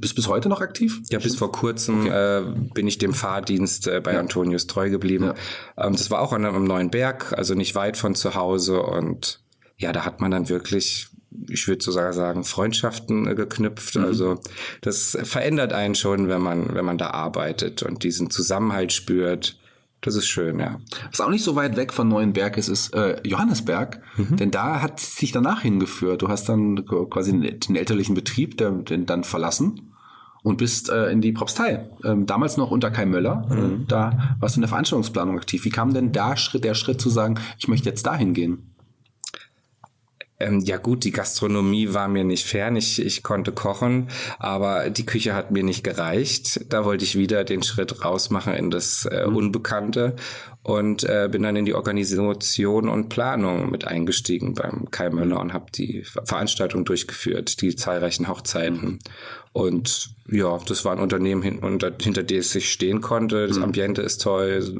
bist 0.00 0.14
bis 0.14 0.28
heute 0.28 0.48
noch 0.48 0.60
aktiv? 0.60 1.00
Ja, 1.10 1.18
bis 1.18 1.36
vor 1.36 1.52
kurzem 1.52 2.02
okay. 2.02 2.38
äh, 2.38 2.42
bin 2.74 2.86
ich 2.86 2.98
dem 2.98 3.14
Fahrdienst 3.14 3.88
äh, 3.88 4.00
bei 4.00 4.14
ja. 4.14 4.20
Antonius 4.20 4.66
treu 4.66 4.90
geblieben. 4.90 5.32
Ja. 5.76 5.86
Ähm, 5.86 5.92
das 5.92 6.10
war 6.10 6.20
auch 6.20 6.32
an 6.32 6.44
einem 6.44 6.64
neuen 6.64 6.90
Berg, 6.90 7.34
also 7.36 7.54
nicht 7.54 7.74
weit 7.74 7.96
von 7.96 8.14
zu 8.14 8.34
Hause 8.34 8.82
und 8.82 9.40
ja, 9.76 9.92
da 9.92 10.04
hat 10.04 10.20
man 10.20 10.30
dann 10.30 10.48
wirklich, 10.48 11.08
ich 11.48 11.68
würde 11.68 11.84
sogar 11.84 12.12
sagen, 12.12 12.44
Freundschaften 12.44 13.26
äh, 13.26 13.34
geknüpft. 13.34 13.96
Mhm. 13.96 14.04
Also 14.04 14.40
das 14.80 15.16
verändert 15.22 15.72
einen 15.72 15.94
schon, 15.94 16.28
wenn 16.28 16.42
man, 16.42 16.74
wenn 16.74 16.84
man 16.84 16.98
da 16.98 17.10
arbeitet 17.10 17.82
und 17.82 18.02
diesen 18.02 18.30
Zusammenhalt 18.30 18.92
spürt. 18.92 19.58
Das 20.00 20.14
ist 20.14 20.28
schön, 20.28 20.60
ja. 20.60 20.80
Was 21.10 21.20
auch 21.20 21.28
nicht 21.28 21.42
so 21.42 21.56
weit 21.56 21.76
weg 21.76 21.92
von 21.92 22.06
Neuenberg 22.06 22.56
ist, 22.56 22.68
ist 22.68 22.94
äh, 22.94 23.20
Johannesberg. 23.26 24.00
Mhm. 24.16 24.36
Denn 24.36 24.50
da 24.52 24.80
hat 24.80 25.00
sich 25.00 25.32
danach 25.32 25.62
hingeführt. 25.62 26.22
Du 26.22 26.28
hast 26.28 26.48
dann 26.48 26.84
quasi 26.86 27.32
den 27.32 27.74
elterlichen 27.74 28.14
Betrieb 28.14 28.56
der, 28.58 28.70
den 28.70 29.06
dann 29.06 29.24
verlassen 29.24 29.92
und 30.44 30.56
bist 30.56 30.88
äh, 30.88 31.10
in 31.10 31.20
die 31.20 31.32
Propstei. 31.32 31.90
Ähm, 32.04 32.26
damals 32.26 32.56
noch 32.56 32.70
unter 32.70 32.92
Kai 32.92 33.06
Möller. 33.06 33.44
Mhm. 33.48 33.82
Äh, 33.82 33.86
da 33.88 34.36
warst 34.38 34.54
du 34.54 34.58
in 34.58 34.62
der 34.62 34.68
Veranstaltungsplanung 34.68 35.36
aktiv. 35.36 35.64
Wie 35.64 35.70
kam 35.70 35.92
denn 35.92 36.12
da 36.12 36.36
Schritt, 36.36 36.62
der 36.62 36.74
Schritt 36.74 37.00
zu 37.00 37.10
sagen, 37.10 37.34
ich 37.58 37.66
möchte 37.66 37.88
jetzt 37.88 38.06
dahin 38.06 38.34
gehen? 38.34 38.74
Ähm, 40.40 40.60
ja 40.60 40.76
gut, 40.76 41.04
die 41.04 41.10
Gastronomie 41.10 41.94
war 41.94 42.06
mir 42.06 42.24
nicht 42.24 42.46
fern, 42.46 42.76
ich, 42.76 43.04
ich 43.04 43.22
konnte 43.22 43.50
kochen, 43.52 44.08
aber 44.38 44.90
die 44.90 45.04
Küche 45.04 45.34
hat 45.34 45.50
mir 45.50 45.64
nicht 45.64 45.82
gereicht. 45.82 46.60
Da 46.68 46.84
wollte 46.84 47.04
ich 47.04 47.16
wieder 47.16 47.44
den 47.44 47.62
Schritt 47.62 48.04
rausmachen 48.04 48.54
in 48.54 48.70
das 48.70 49.04
äh, 49.04 49.26
mhm. 49.26 49.36
Unbekannte 49.36 50.14
und 50.68 51.02
äh, 51.04 51.30
bin 51.32 51.44
dann 51.44 51.56
in 51.56 51.64
die 51.64 51.72
Organisation 51.72 52.90
und 52.90 53.08
Planung 53.08 53.70
mit 53.70 53.86
eingestiegen 53.86 54.52
beim 54.52 54.90
Kai 54.90 55.08
Möller 55.08 55.40
und 55.40 55.54
habe 55.54 55.72
die 55.74 56.04
Veranstaltung 56.04 56.84
durchgeführt, 56.84 57.62
die 57.62 57.74
zahlreichen 57.74 58.28
Hochzeiten. 58.28 58.82
Mhm. 58.82 58.98
Und 59.52 60.10
ja, 60.30 60.58
das 60.66 60.84
war 60.84 60.92
ein 60.92 60.98
Unternehmen, 60.98 61.40
hinter, 61.40 61.90
hinter 61.98 62.22
dem 62.22 62.40
es 62.40 62.50
sich 62.50 62.70
stehen 62.70 63.00
konnte. 63.00 63.46
Das 63.46 63.56
mhm. 63.56 63.64
Ambiente 63.64 64.02
ist 64.02 64.20
toll, 64.20 64.78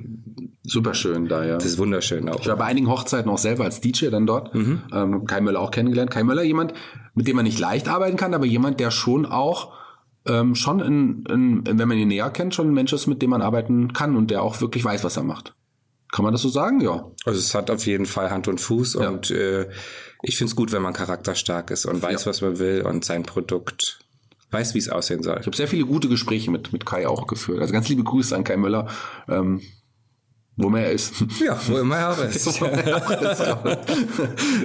Super 0.62 0.92
schön 0.92 1.28
da, 1.28 1.46
ja. 1.46 1.54
Das 1.54 1.64
ist 1.64 1.78
wunderschön 1.78 2.28
auch. 2.28 2.40
Ich 2.40 2.48
war 2.48 2.56
bei 2.56 2.66
einigen 2.66 2.90
Hochzeiten 2.90 3.30
auch 3.30 3.38
selber 3.38 3.64
als 3.64 3.80
DJ 3.80 4.10
dann 4.10 4.26
dort. 4.26 4.54
Mhm. 4.54 4.82
Ähm, 4.92 5.24
Kai 5.24 5.40
Möller 5.40 5.60
auch 5.60 5.70
kennengelernt. 5.70 6.10
Kai 6.10 6.22
Möller 6.22 6.42
jemand, 6.42 6.74
mit 7.14 7.26
dem 7.26 7.36
man 7.36 7.46
nicht 7.46 7.58
leicht 7.58 7.88
arbeiten 7.88 8.18
kann, 8.18 8.34
aber 8.34 8.44
jemand, 8.44 8.78
der 8.78 8.90
schon 8.90 9.24
auch 9.24 9.72
ähm, 10.26 10.54
schon, 10.54 10.80
in, 10.80 11.24
in, 11.30 11.78
wenn 11.78 11.88
man 11.88 11.96
ihn 11.96 12.08
näher 12.08 12.28
kennt, 12.28 12.54
schon 12.54 12.68
ein 12.68 12.74
Mensch 12.74 12.92
ist, 12.92 13.06
mit 13.06 13.22
dem 13.22 13.30
man 13.30 13.40
arbeiten 13.40 13.94
kann 13.94 14.16
und 14.16 14.30
der 14.30 14.42
auch 14.42 14.60
wirklich 14.60 14.84
weiß, 14.84 15.02
was 15.02 15.16
er 15.16 15.22
macht. 15.22 15.54
Kann 16.10 16.24
man 16.24 16.32
das 16.32 16.42
so 16.42 16.48
sagen? 16.48 16.80
Ja. 16.80 17.10
Also 17.24 17.38
es 17.38 17.54
hat 17.54 17.70
auf 17.70 17.86
jeden 17.86 18.06
Fall 18.06 18.30
Hand 18.30 18.48
und 18.48 18.60
Fuß 18.60 18.94
ja. 18.94 19.08
und 19.08 19.30
äh, 19.30 19.68
ich 20.22 20.36
finde 20.36 20.50
es 20.50 20.56
gut, 20.56 20.72
wenn 20.72 20.82
man 20.82 20.94
charakterstark 20.94 21.70
ist 21.70 21.86
und 21.86 22.02
weiß, 22.02 22.24
ja. 22.24 22.30
was 22.30 22.40
man 22.40 22.58
will 22.58 22.82
und 22.82 23.04
sein 23.04 23.24
Produkt 23.24 24.00
weiß, 24.50 24.74
wie 24.74 24.78
es 24.78 24.88
aussehen 24.88 25.22
soll. 25.22 25.36
Ich 25.40 25.46
habe 25.46 25.56
sehr 25.56 25.68
viele 25.68 25.84
gute 25.84 26.08
Gespräche 26.08 26.50
mit, 26.50 26.72
mit 26.72 26.86
Kai 26.86 27.06
auch 27.06 27.26
geführt. 27.26 27.60
Also 27.60 27.72
ganz 27.72 27.88
liebe 27.88 28.02
Grüße 28.02 28.34
an 28.34 28.44
Kai 28.44 28.56
Möller. 28.56 28.88
Ähm, 29.28 29.60
wo 30.58 30.68
mehr 30.68 30.90
ist. 30.90 31.14
Ja, 31.40 31.58
wo 31.68 31.78
immer 31.78 31.96
er 31.96 32.28
ist. 32.28 32.60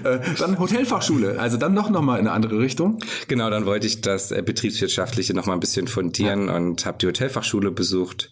Äh, 0.03 0.19
dann 0.39 0.59
Hotelfachschule, 0.59 1.39
also 1.39 1.57
dann 1.57 1.73
noch, 1.73 1.89
noch 1.89 2.01
mal 2.01 2.15
in 2.19 2.27
eine 2.27 2.31
andere 2.31 2.59
Richtung. 2.59 2.99
Genau, 3.27 3.49
dann 3.49 3.65
wollte 3.65 3.85
ich 3.87 4.01
das 4.01 4.31
äh, 4.31 4.41
Betriebswirtschaftliche 4.41 5.33
noch 5.33 5.45
mal 5.45 5.53
ein 5.53 5.59
bisschen 5.59 5.87
fundieren 5.87 6.47
ja. 6.47 6.55
und 6.55 6.85
habe 6.85 6.97
die 6.99 7.07
Hotelfachschule 7.07 7.71
besucht. 7.71 8.31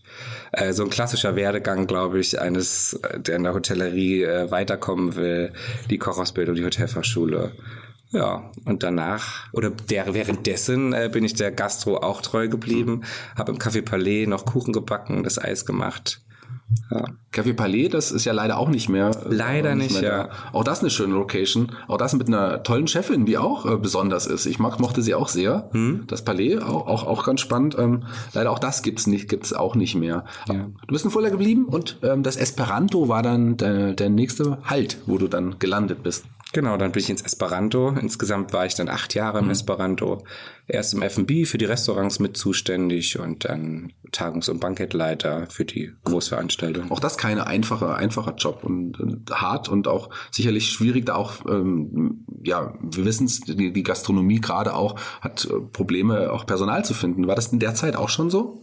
Äh, 0.52 0.74
so 0.74 0.84
ein 0.84 0.90
klassischer 0.90 1.36
Werdegang, 1.36 1.88
glaube 1.88 2.20
ich, 2.20 2.40
eines, 2.40 3.00
der 3.16 3.36
in 3.36 3.44
der 3.44 3.54
Hotellerie 3.54 4.26
weiterkommen 4.50 5.16
will. 5.16 5.54
Die 5.90 5.98
Kochausbildung, 5.98 6.56
die 6.56 6.66
Hotelfachschule. 6.66 7.54
Ja, 8.12 8.52
und 8.66 8.84
danach 8.84 9.52
oder 9.54 9.70
der 9.70 10.14
währenddessen 10.14 10.94
äh, 10.94 11.10
bin 11.12 11.24
ich 11.24 11.36
der 11.36 11.52
Gastro 11.52 11.98
auch 11.98 12.22
treu 12.22 12.48
geblieben, 12.48 13.04
habe 13.38 13.52
im 13.52 13.58
Café 13.58 13.82
Palais 13.84 14.26
noch 14.26 14.46
Kuchen 14.46 14.74
gebacken, 14.74 15.24
das 15.24 15.38
Eis 15.38 15.66
gemacht 15.66 16.22
ja. 16.90 17.06
Café 17.32 17.54
Palais, 17.54 17.88
das 17.88 18.12
ist 18.12 18.26
ja 18.26 18.34
leider 18.34 18.58
auch 18.58 18.70
nicht 18.70 18.90
mehr. 18.90 19.10
Äh, 19.10 19.34
leider 19.34 19.76
nicht, 19.76 19.92
nicht 19.92 20.02
ja. 20.02 20.30
Auch 20.52 20.64
das 20.64 20.82
eine 20.82 20.90
schöne 20.90 21.14
Location. 21.14 21.72
Auch 21.88 21.98
das 21.98 22.14
mit 22.14 22.28
einer 22.28 22.64
tollen 22.64 22.88
Chefin, 22.88 23.26
die 23.26 23.38
auch 23.38 23.66
äh, 23.66 23.78
besonders 23.78 24.28
ist. 24.28 24.46
Ich 24.46 24.60
mag, 24.60 24.80
mochte 24.80 25.02
sie 25.02 25.16
auch 25.16 25.30
sehr. 25.30 25.70
Hm. 25.72 26.04
Das 26.08 26.24
Palais, 26.24 26.58
auch, 26.58 26.88
auch, 26.88 27.08
auch 27.08 27.24
ganz 27.24 27.42
spannend. 27.42 27.78
Ähm, 27.80 28.04
leider 28.34 28.52
auch 28.52 28.60
das 28.60 28.84
gibt's 28.84 29.08
nicht, 29.08 29.30
gibt's 29.30 29.54
auch 29.54 29.76
nicht 29.76 29.96
mehr. 29.96 30.26
Ja. 30.50 30.68
Du 30.88 30.94
bist 30.94 31.06
in 31.06 31.12
Fulda 31.12 31.30
geblieben 31.30 31.66
und 31.66 32.00
ähm, 32.04 32.24
das 32.24 32.36
Esperanto 32.36 33.08
war 33.08 33.24
dann 33.24 33.58
der, 33.58 33.94
der 33.94 34.10
nächste 34.10 34.58
Halt, 34.64 34.98
wo 35.06 35.18
du 35.18 35.28
dann 35.28 35.58
gelandet 35.60 36.04
bist. 36.04 36.26
Genau, 36.54 36.76
dann 36.78 36.92
bin 36.92 37.02
ich 37.02 37.10
ins 37.10 37.22
Esperanto. 37.22 37.90
Insgesamt 37.90 38.52
war 38.52 38.66
ich 38.66 38.76
dann 38.76 38.90
acht 38.90 39.14
Jahre 39.14 39.40
im 39.40 39.46
mhm. 39.46 39.52
Esperanto. 39.52 40.24
Erst 40.68 40.94
im 40.94 41.02
F&B 41.02 41.46
für 41.46 41.58
die 41.58 41.66
Restaurants 41.66 42.20
mit 42.20 42.36
zuständig 42.36 43.20
und 43.20 43.46
dann 43.46 43.94
Tagungs- 44.12 44.50
und 44.50 44.60
Bankettleiter 44.60 45.48
für 45.48 45.66
die 45.66 45.92
Großveranstaltungen. 46.04 46.92
Auch 46.92 47.00
das 47.00 47.18
keine 47.18 47.48
einfache, 47.48 47.96
einfacher 47.96 48.36
Job 48.36 48.64
und, 48.64 49.00
und 49.00 49.32
hart 49.32 49.70
und 49.70 49.88
auch 49.88 50.10
sicherlich 50.30 50.70
schwierig, 50.70 51.06
da 51.06 51.16
auch, 51.16 51.46
ähm, 51.48 52.26
ja, 52.44 52.74
wir 52.82 53.06
wissen 53.06 53.26
es, 53.26 53.42
die, 53.42 53.72
die 53.72 53.84
Gastronomie 53.84 54.42
gerade 54.42 54.74
auch 54.74 55.00
hat 55.22 55.46
äh, 55.46 55.60
Probleme, 55.60 56.32
auch 56.32 56.46
Personal 56.46 56.84
zu 56.84 56.94
finden. 56.94 57.28
War 57.28 57.36
das 57.36 57.48
in 57.48 57.60
der 57.60 57.76
Zeit 57.76 57.96
auch 57.96 58.10
schon 58.10 58.30
so? 58.30 58.62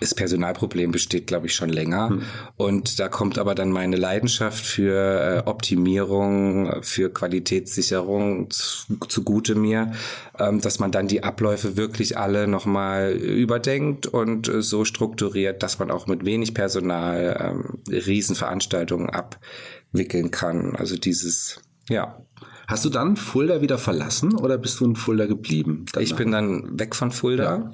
Das 0.00 0.14
Personalproblem 0.14 0.90
besteht, 0.90 1.26
glaube 1.26 1.46
ich, 1.46 1.54
schon 1.54 1.68
länger. 1.68 2.08
Hm. 2.08 2.22
Und 2.56 2.98
da 2.98 3.08
kommt 3.08 3.38
aber 3.38 3.54
dann 3.54 3.70
meine 3.70 3.96
Leidenschaft 3.96 4.64
für 4.64 5.44
äh, 5.44 5.48
Optimierung, 5.48 6.82
für 6.82 7.12
Qualitätssicherung 7.12 8.50
zu, 8.50 8.96
zugute 9.08 9.54
mir, 9.54 9.92
ähm, 10.38 10.60
dass 10.60 10.78
man 10.78 10.90
dann 10.90 11.06
die 11.06 11.22
Abläufe 11.22 11.76
wirklich 11.76 12.16
alle 12.16 12.48
nochmal 12.48 13.12
überdenkt 13.12 14.06
und 14.06 14.48
äh, 14.48 14.62
so 14.62 14.84
strukturiert, 14.84 15.62
dass 15.62 15.78
man 15.78 15.90
auch 15.90 16.06
mit 16.06 16.24
wenig 16.24 16.54
Personal 16.54 17.54
ähm, 17.54 17.78
Riesenveranstaltungen 17.88 19.10
abwickeln 19.10 20.30
kann. 20.30 20.74
Also 20.76 20.96
dieses, 20.96 21.60
ja, 21.88 22.24
Hast 22.70 22.84
du 22.84 22.88
dann 22.88 23.16
Fulda 23.16 23.62
wieder 23.62 23.78
verlassen 23.78 24.36
oder 24.36 24.56
bist 24.56 24.78
du 24.78 24.84
in 24.84 24.94
Fulda 24.94 25.26
geblieben? 25.26 25.86
Danach? 25.92 26.06
Ich 26.06 26.14
bin 26.14 26.30
dann 26.30 26.78
weg 26.78 26.94
von 26.94 27.10
Fulda 27.10 27.72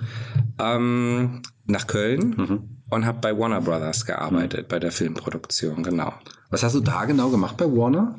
ja. 0.59 0.77
ähm, 0.77 1.43
nach 1.67 1.87
Köln 1.87 2.35
mhm. 2.37 2.63
und 2.91 3.07
habe 3.07 3.19
bei 3.21 3.37
Warner 3.37 3.61
Brothers 3.61 4.07
gearbeitet, 4.07 4.65
mhm. 4.65 4.69
bei 4.69 4.79
der 4.79 4.93
Filmproduktion, 4.93 5.83
genau. 5.83 6.13
Was 6.51 6.63
hast 6.63 6.75
du 6.75 6.81
da 6.81 7.05
genau 7.05 7.29
gemacht 7.31 7.57
bei 7.57 7.65
Warner? 7.65 8.19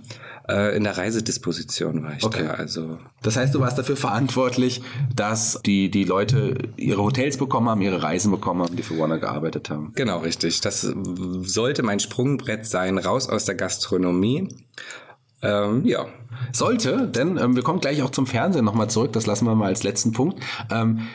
Äh, 0.50 0.76
in 0.76 0.84
der 0.84 0.98
Reisedisposition 0.98 2.04
war 2.04 2.14
ich 2.18 2.24
okay. 2.24 2.44
da. 2.46 2.52
Also 2.52 3.00
das 3.22 3.38
heißt, 3.38 3.56
du 3.56 3.60
warst 3.60 3.78
dafür 3.78 3.96
verantwortlich, 3.96 4.82
dass 5.16 5.62
die 5.66 5.90
die 5.90 6.04
Leute 6.04 6.56
ihre 6.76 7.02
Hotels 7.04 7.38
bekommen 7.38 7.70
haben, 7.70 7.82
ihre 7.82 8.04
Reisen 8.04 8.32
bekommen 8.32 8.62
haben, 8.62 8.76
die 8.76 8.84
für 8.84 8.98
Warner 8.98 9.18
gearbeitet 9.18 9.70
haben. 9.70 9.94
Genau, 9.96 10.20
richtig. 10.20 10.62
Das 10.62 10.82
sollte 10.82 11.84
mein 11.84 12.00
Sprungbrett 12.00 12.66
sein, 12.66 12.98
raus 12.98 13.30
aus 13.30 13.46
der 13.46 13.56
Gastronomie 13.56 14.50
ähm, 15.42 15.86
ja. 15.86 16.06
Sollte, 16.52 17.08
denn 17.08 17.38
ähm, 17.38 17.56
wir 17.56 17.64
kommen 17.64 17.80
gleich 17.80 18.02
auch 18.02 18.10
zum 18.10 18.28
Fernsehen 18.28 18.66
nochmal 18.66 18.90
zurück, 18.90 19.14
das 19.14 19.26
lassen 19.26 19.46
wir 19.46 19.56
mal 19.56 19.68
als 19.68 19.84
letzten 19.84 20.12
Punkt. 20.12 20.42
Ähm, 20.72 21.08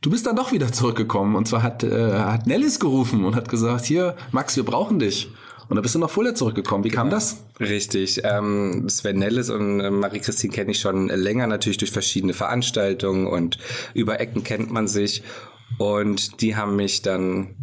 du 0.00 0.10
bist 0.10 0.26
dann 0.26 0.36
doch 0.36 0.52
wieder 0.52 0.72
zurückgekommen 0.72 1.36
und 1.36 1.46
zwar 1.46 1.62
hat, 1.62 1.82
äh, 1.82 2.12
hat 2.12 2.46
Nellis 2.46 2.80
gerufen 2.80 3.24
und 3.24 3.36
hat 3.36 3.48
gesagt, 3.48 3.84
hier, 3.84 4.16
Max, 4.32 4.56
wir 4.56 4.64
brauchen 4.64 4.98
dich. 4.98 5.30
Und 5.68 5.76
da 5.76 5.82
bist 5.82 5.94
du 5.94 6.00
nach 6.00 6.10
Fulda 6.10 6.34
zurückgekommen. 6.34 6.82
Wie 6.82 6.88
genau. 6.88 7.02
kam 7.02 7.10
das? 7.10 7.44
Richtig. 7.60 8.22
Ähm, 8.24 8.88
Sven 8.88 9.20
Nellis 9.20 9.50
und 9.50 9.78
äh, 9.78 9.90
Marie-Christine 9.90 10.52
kenne 10.52 10.72
ich 10.72 10.80
schon 10.80 11.08
länger, 11.08 11.46
natürlich 11.46 11.78
durch 11.78 11.92
verschiedene 11.92 12.32
Veranstaltungen 12.32 13.28
und 13.28 13.58
über 13.94 14.18
Ecken 14.18 14.42
kennt 14.42 14.72
man 14.72 14.88
sich. 14.88 15.22
Und 15.78 16.40
die 16.40 16.56
haben 16.56 16.74
mich 16.74 17.02
dann 17.02 17.54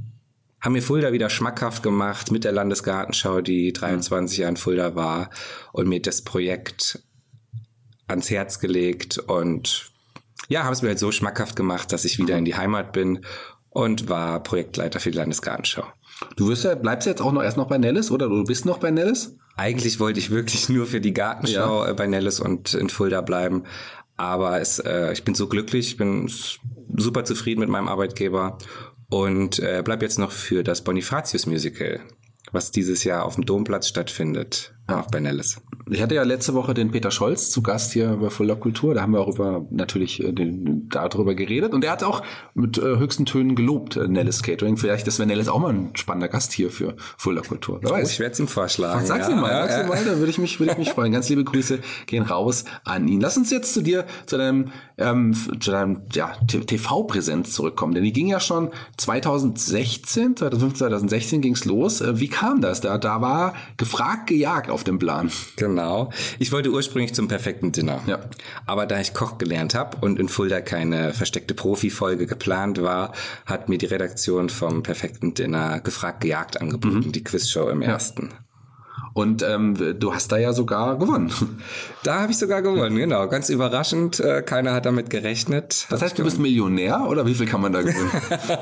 haben 0.62 0.74
mir 0.74 0.82
Fulda 0.82 1.12
wieder 1.12 1.30
schmackhaft 1.30 1.84
gemacht 1.84 2.32
mit 2.32 2.44
der 2.44 2.52
Landesgartenschau, 2.52 3.42
die 3.42 3.74
23 3.74 4.40
Jahre 4.40 4.52
in 4.52 4.58
Fulda 4.58 4.96
war 4.96 5.30
und 5.72 5.88
mir 5.88 6.02
das 6.02 6.24
Projekt 6.24 7.00
ans 8.08 8.30
Herz 8.30 8.60
gelegt 8.60 9.18
und 9.18 9.92
ja, 10.48 10.64
haben 10.64 10.74
es 10.74 10.82
mir 10.82 10.90
halt 10.90 11.00
so 11.00 11.12
schmackhaft 11.12 11.56
gemacht, 11.56 11.92
dass 11.92 12.06
ich 12.06 12.18
wieder 12.18 12.36
mhm. 12.36 12.40
in 12.40 12.46
die 12.46 12.56
Heimat 12.56 12.94
bin 12.94 13.26
und 13.70 14.10
war 14.10 14.42
Projektleiter 14.42 15.00
für 15.00 15.12
die 15.12 15.18
Landesgartenschau. 15.18 15.84
Du 16.36 16.48
wirst 16.48 16.64
ja, 16.64 16.76
bleibst 16.76 17.06
jetzt 17.06 17.22
auch 17.22 17.32
noch 17.32 17.44
erst 17.44 17.58
noch 17.58 17.68
bei 17.68 17.78
Nellis 17.78 18.10
oder 18.10 18.28
du 18.28 18.44
bist 18.44 18.66
noch 18.66 18.80
bei 18.80 18.90
Nellis? 18.92 19.36
Eigentlich 19.56 20.00
wollte 20.00 20.20
ich 20.20 20.30
wirklich 20.30 20.70
nur 20.70 20.88
für 20.88 21.02
die 21.02 21.14
Gartenschau 21.14 21.86
ja. 21.86 21.92
Äh, 21.92 21.94
bei 21.94 22.08
Nellis 22.08 22.40
und 22.40 22.74
in 22.74 22.90
Fulda 22.90 23.22
bleiben. 23.22 23.64
Aber 24.16 24.60
es, 24.60 24.80
äh, 24.80 25.14
ich 25.14 25.24
bin 25.24 25.36
so 25.36 25.48
glücklich, 25.48 25.90
ich 25.90 25.98
bin 25.98 26.32
super 26.96 27.24
zufrieden 27.24 27.60
mit 27.60 27.70
meinem 27.70 27.88
Arbeitgeber 27.88 28.58
und 29.10 29.60
äh, 29.60 29.82
bleib 29.86 30.02
jetzt 30.02 30.18
noch 30.18 30.32
für 30.32 30.64
das 30.64 30.84
Bonifatius 30.84 31.46
Musical, 31.46 32.00
was 32.52 32.72
dieses 32.72 33.04
Jahr 33.04 33.26
auf 33.26 33.36
dem 33.36 33.46
Domplatz 33.46 33.88
stattfindet, 33.88 34.74
ja. 34.90 35.02
auch 35.02 35.08
bei 35.12 35.20
Nellis. 35.20 35.62
Ich 35.90 36.02
hatte 36.02 36.16
ja 36.16 36.24
letzte 36.24 36.54
Woche 36.54 36.74
den 36.74 36.92
Peter 36.92 37.12
Scholz 37.12 37.50
zu 37.50 37.62
Gast 37.62 37.94
hier 37.94 38.18
bei 38.18 38.30
Fuller 38.30 38.56
Kultur. 38.56 38.94
Da 38.94 39.02
haben 39.02 39.14
wir 39.14 39.22
auch 39.22 39.34
über 39.34 39.66
natürlich 39.70 40.22
äh, 40.22 40.34
den, 40.34 40.90
darüber 40.90 41.34
geredet. 41.34 41.74
Und 41.74 41.84
er 41.84 41.92
hat 41.92 42.04
auch 42.04 42.24
mit 42.54 42.78
äh, 42.78 42.82
höchsten 42.82 43.26
Tönen 43.26 43.56
gelobt, 43.56 43.96
äh, 43.96 44.08
Nellis 44.08 44.44
Catering. 44.44 44.78
Vielleicht 44.78 45.08
ist 45.08 45.20
Nellis 45.20 45.48
auch 45.48 45.60
mal 45.60 45.74
ein 45.74 45.92
spannender 45.96 46.28
Gast 46.28 46.52
hier 46.52 46.70
für 46.72 46.96
Fuller 47.18 47.42
Kultur. 47.42 47.80
Wer 47.82 47.92
weiß. 47.92 48.08
Oh, 48.08 48.12
ich 48.12 48.20
werde 48.20 48.34
es 48.34 48.40
ihm 48.40 48.48
vorschlagen. 48.48 49.06
Sag's 49.06 49.28
ja. 49.28 49.34
ihm 49.34 49.40
mal, 49.40 49.52
ja, 49.52 49.68
sag's 49.68 49.84
ihm 49.84 49.90
mal, 49.90 50.04
da 50.04 50.18
würde 50.18 50.30
ich 50.30 50.38
mich, 50.38 50.60
würde 50.60 50.74
ich 50.74 50.78
mich 50.78 50.90
freuen. 50.94 51.12
Ganz 51.12 51.30
liebe 51.30 51.44
Grüße 51.44 51.80
gehen 52.06 52.24
raus 52.24 52.66
an 52.84 53.08
ihn. 53.08 53.22
Lass 53.22 53.38
uns 53.38 53.50
jetzt 53.50 53.74
zu 53.74 53.82
dir, 53.82 54.06
zu 54.26 54.38
deinem, 54.38 54.72
ähm, 54.98 55.34
zu 55.34 55.72
deinem 55.72 56.02
ja, 56.14 56.34
TV-Präsenz 56.48 57.54
zurückkommen. 57.54 57.94
Denn 57.94 58.04
die 58.04 58.14
ging 58.14 58.28
ja 58.28 58.40
schon 58.40 58.72
2016, 58.98 60.36
2015, 60.38 60.78
2016 60.78 61.42
ging's 61.42 61.66
los. 61.66 62.02
Äh, 62.02 62.20
wie 62.20 62.28
kam 62.28 62.62
das? 62.62 62.82
Da, 62.82 62.98
da 62.98 63.22
war 63.22 63.54
gefragt, 63.78 64.28
gejagt 64.28 64.70
auf 64.78 64.84
dem 64.84 65.00
Plan. 65.00 65.32
Genau. 65.56 66.12
Ich 66.38 66.52
wollte 66.52 66.70
ursprünglich 66.70 67.16
zum 67.16 67.28
perfekten 67.28 67.72
Dinner. 67.72 68.00
Ja. 68.06 68.20
Aber 68.68 68.86
da 68.86 69.00
ich 69.00 69.16
Koch 69.16 69.40
gelernt 69.40 69.74
habe 69.74 69.98
und 70.02 70.20
in 70.20 70.30
Fulda 70.30 70.62
keine 70.62 71.16
versteckte 71.16 71.56
Profi-Folge 71.56 72.28
geplant 72.28 72.80
war, 72.84 73.14
hat 73.48 73.70
mir 73.70 73.80
die 73.80 73.88
Redaktion 73.88 74.50
vom 74.50 74.84
perfekten 74.84 75.34
Dinner 75.34 75.80
gefragt, 75.80 76.22
gejagt 76.22 76.62
angeboten, 76.62 77.08
mhm. 77.08 77.12
die 77.12 77.24
Quizshow 77.24 77.70
im 77.70 77.82
ja. 77.82 77.90
ersten. 77.90 78.30
Und 79.18 79.42
ähm, 79.42 79.96
du 80.00 80.14
hast 80.14 80.32
da 80.32 80.38
ja 80.38 80.54
sogar 80.54 81.00
gewonnen. 81.00 81.32
Da 82.04 82.22
habe 82.22 82.32
ich 82.32 82.38
sogar 82.38 82.62
gewonnen, 82.62 82.96
genau. 82.96 83.28
Ganz 83.28 83.50
überraschend. 83.50 84.22
Äh, 84.22 84.42
keiner 84.42 84.74
hat 84.74 84.86
damit 84.86 85.10
gerechnet. 85.10 85.88
Das 85.90 86.02
heißt, 86.02 86.18
du 86.18 86.24
bist 86.24 86.40
Millionär 86.40 87.06
oder 87.10 87.26
wie 87.26 87.34
viel 87.34 87.48
kann 87.48 87.60
man 87.60 87.74
da 87.74 87.82
gewinnen? 87.82 88.10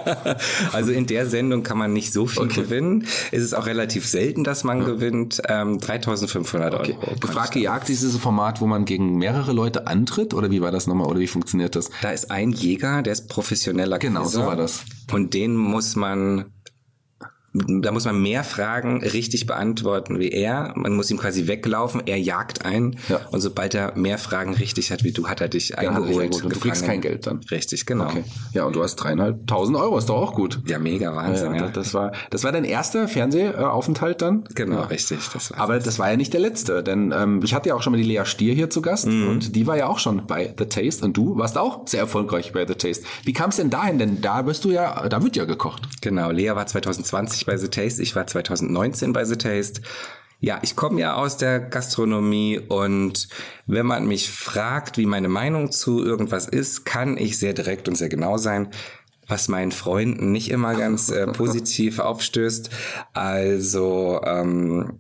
also 0.72 0.92
in 0.92 1.06
der 1.06 1.28
Sendung 1.28 1.62
kann 1.62 1.78
man 1.78 1.94
nicht 1.94 2.12
so 2.12 2.26
viel 2.26 2.44
okay. 2.44 2.64
gewinnen. 2.64 3.06
Es 3.32 3.44
ist 3.44 3.54
auch 3.54 3.68
relativ 3.68 4.08
selten, 4.08 4.44
dass 4.44 4.64
man 4.64 4.80
ja. 4.80 4.86
gewinnt. 4.86 5.44
Ähm, 5.48 5.80
3500 5.80 6.74
okay. 6.74 6.98
Euro. 7.00 7.20
Gefragt 7.20 7.52
gejagt 7.52 7.90
ist 7.90 8.02
dieses 8.02 8.18
Format, 8.18 8.62
wo 8.62 8.66
man 8.66 8.86
gegen 8.86 9.18
mehrere 9.18 9.52
Leute 9.52 9.86
antritt 9.86 10.34
oder 10.34 10.50
wie 10.50 10.62
war 10.62 10.72
das 10.72 10.88
nochmal 10.88 11.06
oder 11.06 11.20
wie 11.20 11.28
funktioniert 11.28 11.76
das? 11.76 11.92
Da 12.02 12.10
ist 12.10 12.32
ein 12.32 12.52
Jäger, 12.52 13.04
der 13.04 13.14
ist 13.14 13.30
professioneller 13.30 14.00
Genau, 14.00 14.24
Quizzer, 14.24 14.40
so 14.40 14.46
war 14.48 14.56
das. 14.56 14.86
Und 15.12 15.36
den 15.36 15.56
muss 15.56 15.96
man 15.96 16.46
da 17.56 17.92
muss 17.92 18.06
man 18.06 18.22
mehr 18.22 18.44
Fragen 18.44 19.02
richtig 19.02 19.46
beantworten 19.46 20.20
wie 20.20 20.30
er. 20.30 20.74
Man 20.76 20.94
muss 20.94 21.10
ihm 21.10 21.18
quasi 21.18 21.48
weglaufen, 21.48 22.02
er 22.06 22.20
jagt 22.20 22.66
ein 22.66 22.98
ja. 23.08 23.22
und 23.32 23.40
sobald 23.40 23.74
er 23.74 23.96
mehr 23.96 24.18
Fragen 24.18 24.54
richtig 24.54 24.92
hat 24.92 25.04
wie 25.04 25.12
du, 25.12 25.28
hat 25.28 25.42
er 25.42 25.48
dich 25.48 25.70
ja, 25.70 25.78
eingeholt. 25.78 26.44
Und 26.44 26.54
du 26.54 26.60
kriegst 26.60 26.86
kein 26.86 27.02
Geld 27.02 27.28
dann. 27.28 27.40
Richtig, 27.50 27.86
genau. 27.86 28.06
Okay. 28.06 28.24
Ja, 28.54 28.66
und 28.66 28.76
du 28.76 28.84
hast 28.84 28.98
dreieinhalbtausend 28.98 29.78
Euro, 29.78 29.98
ist 29.98 30.10
doch 30.10 30.18
auch 30.18 30.36
gut. 30.36 30.62
Ja, 30.68 30.80
mega 30.80 31.16
Wahnsinn. 31.16 31.56
Ja, 31.56 31.66
ja. 31.66 31.70
Das 31.70 31.94
war, 31.94 32.12
das 32.30 32.44
war 32.44 32.52
dein 32.52 32.66
erster 32.66 33.08
Fernsehaufenthalt 33.08 34.22
dann? 34.22 34.44
Genau, 34.56 34.84
richtig. 34.84 35.20
Das 35.34 35.52
Aber 35.54 35.80
das 35.80 35.98
war 36.00 36.10
ja 36.10 36.18
nicht 36.18 36.34
der 36.34 36.42
letzte, 36.42 36.84
denn 36.84 37.14
ähm, 37.16 37.42
ich 37.44 37.54
hatte 37.54 37.70
ja 37.70 37.76
auch 37.76 37.82
schon 37.82 37.94
mal 37.94 37.98
die 37.98 38.04
Lea 38.04 38.26
Stier 38.26 38.54
hier 38.54 38.70
zu 38.70 38.82
Gast 38.82 39.08
mhm. 39.08 39.30
und 39.30 39.56
die 39.56 39.66
war 39.68 39.78
ja 39.78 39.88
auch 39.88 40.00
schon 40.00 40.28
bei 40.28 40.54
The 40.58 40.66
Taste 40.66 41.06
und 41.06 41.16
du 41.16 41.38
warst 41.38 41.58
auch 41.58 41.88
sehr 41.88 42.02
erfolgreich 42.02 42.52
bei 42.52 42.68
The 42.68 42.76
Taste. 42.76 43.06
Wie 43.24 43.34
kam 43.34 43.50
es 43.50 43.56
denn 43.56 43.70
dahin? 43.70 44.00
Denn 44.00 44.22
da 44.22 44.42
bist 44.42 44.66
du 44.66 44.72
ja, 44.72 45.08
da 45.08 45.24
wird 45.24 45.36
ja 45.36 45.46
gekocht. 45.46 45.84
Genau, 46.02 46.32
Lea 46.32 46.52
war 46.56 46.66
2020 46.66 47.45
bei 47.46 47.58
The 47.58 47.68
Taste. 47.68 48.02
Ich 48.02 48.16
war 48.16 48.28
2019 48.28 49.14
bei 49.14 49.26
The 49.26 49.38
Taste. 49.38 49.82
Ja, 50.40 50.60
ich 50.62 50.76
komme 50.76 51.00
ja 51.00 51.16
aus 51.16 51.38
der 51.38 51.60
Gastronomie 51.60 52.60
und 52.60 53.30
wenn 53.68 53.86
man 53.86 54.06
mich 54.08 54.30
fragt, 54.30 54.98
wie 54.98 55.06
meine 55.06 55.30
Meinung 55.30 55.72
zu 55.72 56.04
irgendwas 56.04 56.48
ist, 56.48 56.86
kann 56.86 57.18
ich 57.18 57.40
sehr 57.40 57.54
direkt 57.54 57.88
und 57.88 57.96
sehr 57.96 58.10
genau 58.10 58.38
sein, 58.38 58.70
was 59.28 59.48
meinen 59.48 59.72
Freunden 59.72 60.32
nicht 60.32 60.52
immer 60.52 60.76
ganz 60.76 61.10
äh, 61.10 61.26
positiv 61.32 62.00
aufstößt. 62.00 62.70
Also 63.14 64.22
ähm, 64.26 65.00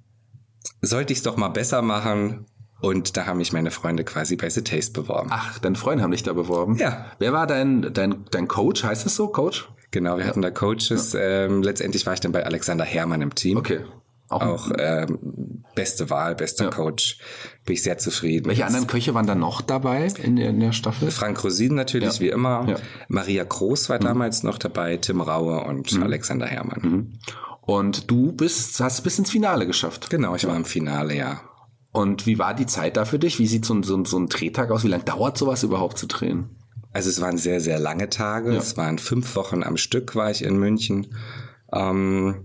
sollte 0.81 1.13
ich 1.13 1.19
es 1.19 1.23
doch 1.23 1.37
mal 1.37 1.49
besser 1.49 1.81
machen. 1.81 2.45
Und 2.81 3.17
da 3.17 3.25
haben 3.25 3.37
mich 3.37 3.53
meine 3.53 3.71
Freunde 3.71 4.03
quasi 4.03 4.35
bei 4.35 4.49
The 4.49 4.61
Taste 4.61 4.91
beworben. 4.91 5.29
Ach, 5.31 5.59
deine 5.59 5.75
Freunde 5.75 6.03
haben 6.03 6.11
dich 6.11 6.23
da 6.23 6.33
beworben? 6.33 6.75
Ja. 6.75 7.11
Wer 7.19 7.33
war 7.33 7.47
dein, 7.47 7.93
dein, 7.93 8.25
dein 8.31 8.47
Coach? 8.47 8.83
Heißt 8.83 9.05
es 9.05 9.15
so, 9.15 9.27
Coach? 9.29 9.67
Genau, 9.95 10.17
wir 10.17 10.27
hatten 10.27 10.41
da 10.41 10.51
Coaches. 10.51 11.15
Ähm, 11.17 11.63
letztendlich 11.63 12.05
war 12.05 12.11
ich 12.11 12.19
dann 12.19 12.33
bei 12.33 12.45
Alexander 12.45 12.83
Herrmann 12.83 13.21
im 13.21 13.33
Team. 13.33 13.55
Okay. 13.55 13.79
Auch, 14.27 14.41
auch 14.41 14.71
ähm, 14.77 15.63
beste 15.73 16.09
Wahl, 16.09 16.35
bester 16.35 16.65
ja. 16.65 16.69
Coach. 16.69 17.19
Bin 17.63 17.75
ich 17.75 17.83
sehr 17.83 17.97
zufrieden. 17.97 18.47
Welche 18.49 18.65
anderen 18.65 18.87
Köche 18.87 19.13
waren 19.13 19.25
da 19.25 19.35
noch 19.35 19.61
dabei 19.61 20.07
in 20.21 20.35
der, 20.35 20.49
in 20.49 20.59
der 20.59 20.73
Staffel? 20.73 21.11
Frank 21.11 21.41
Rosin 21.41 21.75
natürlich, 21.75 22.15
ja. 22.15 22.19
wie 22.19 22.27
immer. 22.27 22.65
Ja. 22.67 22.75
Maria 23.07 23.45
Groß 23.45 23.87
war 23.87 23.99
mhm. 23.99 24.03
damals 24.03 24.43
noch 24.43 24.57
dabei, 24.57 24.97
Tim 24.97 25.21
Raue 25.21 25.63
und 25.63 25.93
mhm. 25.93 26.03
Alexander 26.03 26.47
Herrmann. 26.47 26.81
Mhm. 26.81 27.13
Und 27.61 28.11
du 28.11 28.33
bist, 28.33 28.77
hast 28.81 29.01
bis 29.01 29.17
ins 29.17 29.31
Finale 29.31 29.65
geschafft. 29.65 30.09
Genau, 30.09 30.35
ich 30.35 30.45
war 30.45 30.57
im 30.57 30.65
Finale, 30.65 31.15
ja. 31.15 31.39
Und 31.93 32.25
wie 32.25 32.37
war 32.37 32.53
die 32.53 32.65
Zeit 32.65 32.97
da 32.97 33.05
für 33.05 33.17
dich? 33.17 33.39
Wie 33.39 33.47
sieht 33.47 33.63
so 33.63 33.73
ein, 33.73 33.83
so 33.83 33.95
ein, 33.95 34.03
so 34.03 34.19
ein 34.19 34.27
Drehtag 34.27 34.71
aus? 34.71 34.83
Wie 34.83 34.89
lange 34.89 35.05
dauert 35.05 35.37
sowas 35.37 35.63
überhaupt 35.63 35.97
zu 35.97 36.05
drehen? 36.05 36.49
Also 36.95 37.09
es 37.09 37.19
waren 37.19 37.37
sehr, 37.37 37.59
sehr 37.59 37.77
lange 37.77 38.09
Tage. 38.09 38.53
Ja. 38.53 38.57
Es 38.57 38.77
waren 38.77 38.99
fünf 38.99 39.35
Wochen 39.35 39.63
am 39.63 39.75
Stück 39.75 40.15
war 40.15 40.31
ich 40.31 40.41
in 40.41 40.57
München. 40.57 41.07
Ähm, 41.73 42.44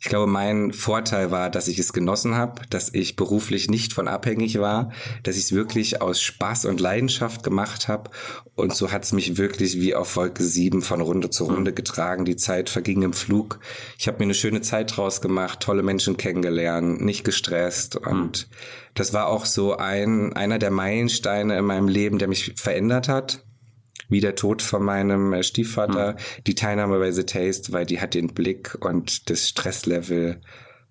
ich 0.00 0.08
glaube, 0.08 0.30
mein 0.30 0.72
Vorteil 0.72 1.32
war, 1.32 1.50
dass 1.50 1.66
ich 1.66 1.78
es 1.80 1.92
genossen 1.92 2.36
habe, 2.36 2.62
dass 2.70 2.94
ich 2.94 3.16
beruflich 3.16 3.68
nicht 3.68 3.92
von 3.92 4.06
abhängig 4.06 4.60
war, 4.60 4.92
dass 5.24 5.36
ich 5.36 5.44
es 5.44 5.52
wirklich 5.52 6.00
aus 6.00 6.22
Spaß 6.22 6.66
und 6.66 6.80
Leidenschaft 6.80 7.42
gemacht 7.42 7.88
habe. 7.88 8.10
Und 8.54 8.76
so 8.76 8.92
hat 8.92 9.02
es 9.02 9.12
mich 9.12 9.38
wirklich 9.38 9.80
wie 9.80 9.96
auf 9.96 10.14
Wolke 10.14 10.44
7 10.44 10.82
von 10.82 11.00
Runde 11.00 11.30
zu 11.30 11.46
Runde 11.46 11.72
getragen. 11.72 12.24
Die 12.24 12.36
Zeit 12.36 12.70
verging 12.70 13.02
im 13.02 13.12
Flug. 13.12 13.58
Ich 13.98 14.06
habe 14.06 14.18
mir 14.18 14.24
eine 14.24 14.34
schöne 14.34 14.60
Zeit 14.60 14.96
draus 14.96 15.20
gemacht, 15.20 15.60
tolle 15.60 15.82
Menschen 15.82 16.16
kennengelernt, 16.16 17.00
nicht 17.00 17.24
gestresst. 17.24 17.96
Und 17.96 18.48
das 18.94 19.12
war 19.12 19.26
auch 19.26 19.46
so 19.46 19.76
ein, 19.76 20.32
einer 20.32 20.60
der 20.60 20.70
Meilensteine 20.70 21.58
in 21.58 21.64
meinem 21.64 21.88
Leben, 21.88 22.18
der 22.18 22.28
mich 22.28 22.54
verändert 22.56 23.08
hat 23.08 23.42
wie 24.08 24.20
der 24.20 24.34
Tod 24.34 24.62
von 24.62 24.82
meinem 24.82 25.32
äh, 25.32 25.42
Stiefvater, 25.42 26.12
mhm. 26.12 26.44
die 26.46 26.54
Teilnahme 26.54 26.98
bei 26.98 27.10
The 27.10 27.24
Taste, 27.24 27.72
weil 27.72 27.86
die 27.86 28.00
hat 28.00 28.14
den 28.14 28.28
Blick 28.28 28.76
und 28.80 29.30
das 29.30 29.48
Stresslevel 29.48 30.40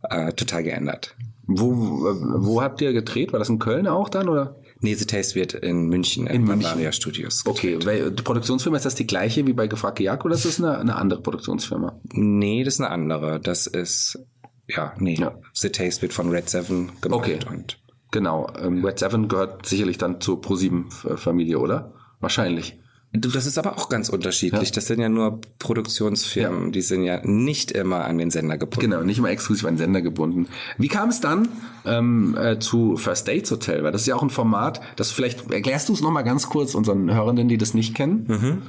äh, 0.09 0.33
total 0.33 0.63
geändert. 0.63 1.15
Wo, 1.47 1.71
wo 1.74 2.62
habt 2.62 2.81
ihr 2.81 2.91
gedreht? 2.91 3.31
War 3.31 3.39
das 3.39 3.50
in 3.50 3.59
Köln 3.59 3.88
auch 3.88 4.09
dann 4.09 4.27
oder? 4.27 4.57
Nee, 4.81 4.93
The 4.93 5.05
Taste 5.05 5.36
wird 5.36 5.53
in 5.53 5.88
München 5.88 6.27
in, 6.27 6.45
Bavaria 6.45 6.91
Studios. 6.91 7.43
Gedreht. 7.43 7.77
Okay, 7.77 7.86
weil 7.86 8.12
die 8.12 8.21
Produktionsfirma 8.21 8.77
ist 8.77 8.86
das 8.86 8.95
die 8.95 9.07
gleiche 9.07 9.47
wie 9.47 9.53
bei 9.53 9.67
Gefragt 9.67 10.00
Jagd 10.00 10.25
oder 10.25 10.36
ist 10.36 10.45
das 10.45 10.59
eine, 10.59 10.77
eine 10.77 10.95
andere 10.95 11.21
Produktionsfirma? 11.21 12.00
Nee, 12.12 12.63
das 12.63 12.75
ist 12.75 12.81
eine 12.81 12.91
andere. 12.91 13.39
Das 13.39 13.65
ist 13.65 14.19
ja, 14.67 14.93
nee. 15.00 15.15
Ja. 15.15 15.39
The 15.53 15.69
Taste 15.69 16.01
wird 16.01 16.13
von 16.13 16.29
Red 16.29 16.50
Seven 16.50 16.91
gemacht 17.01 17.19
okay. 17.19 17.39
und 17.50 17.79
genau. 18.12 18.47
Ähm, 18.62 18.83
Red 18.83 19.00
Seven 19.00 19.27
gehört 19.27 19.65
sicherlich 19.65 19.97
dann 19.97 20.19
zur 20.19 20.41
ProSieben 20.41 20.91
Familie, 20.91 21.59
oder? 21.59 21.93
Wahrscheinlich. 22.19 22.77
Du, 23.21 23.29
das 23.29 23.45
ist 23.45 23.57
aber 23.57 23.77
auch 23.77 23.89
ganz 23.89 24.09
unterschiedlich. 24.09 24.69
Ja. 24.69 24.75
Das 24.75 24.88
sind 24.88 25.00
ja 25.00 25.09
nur 25.09 25.41
Produktionsfirmen, 25.59 26.65
ja. 26.65 26.71
die 26.71 26.81
sind 26.81 27.03
ja 27.03 27.21
nicht 27.25 27.71
immer 27.71 28.05
an 28.05 28.17
den 28.17 28.31
Sender 28.31 28.57
gebunden. 28.57 28.91
Genau, 28.91 29.03
nicht 29.03 29.17
immer 29.17 29.29
exklusiv 29.29 29.65
an 29.65 29.74
den 29.74 29.77
Sender 29.79 30.01
gebunden. 30.01 30.47
Wie 30.77 30.88
kam 30.88 31.09
es 31.09 31.19
dann 31.19 31.47
ähm, 31.86 32.38
äh, 32.38 32.59
zu 32.59 32.97
First 32.97 33.27
Dates 33.27 33.51
Hotel? 33.51 33.83
Weil 33.83 33.91
das 33.91 34.01
ist 34.01 34.07
ja 34.07 34.15
auch 34.15 34.24
ein 34.24 34.29
Format, 34.29 34.81
das 34.95 35.12
vielleicht, 35.12 35.51
erklärst 35.51 35.89
du 35.89 35.93
es 35.93 36.01
nochmal 36.01 36.24
ganz 36.24 36.50
kurz 36.50 36.75
unseren 36.75 37.13
Hörenden, 37.13 37.47
die 37.47 37.57
das 37.57 37.74
nicht 37.74 37.95
kennen? 37.95 38.25
Mhm. 38.27 38.62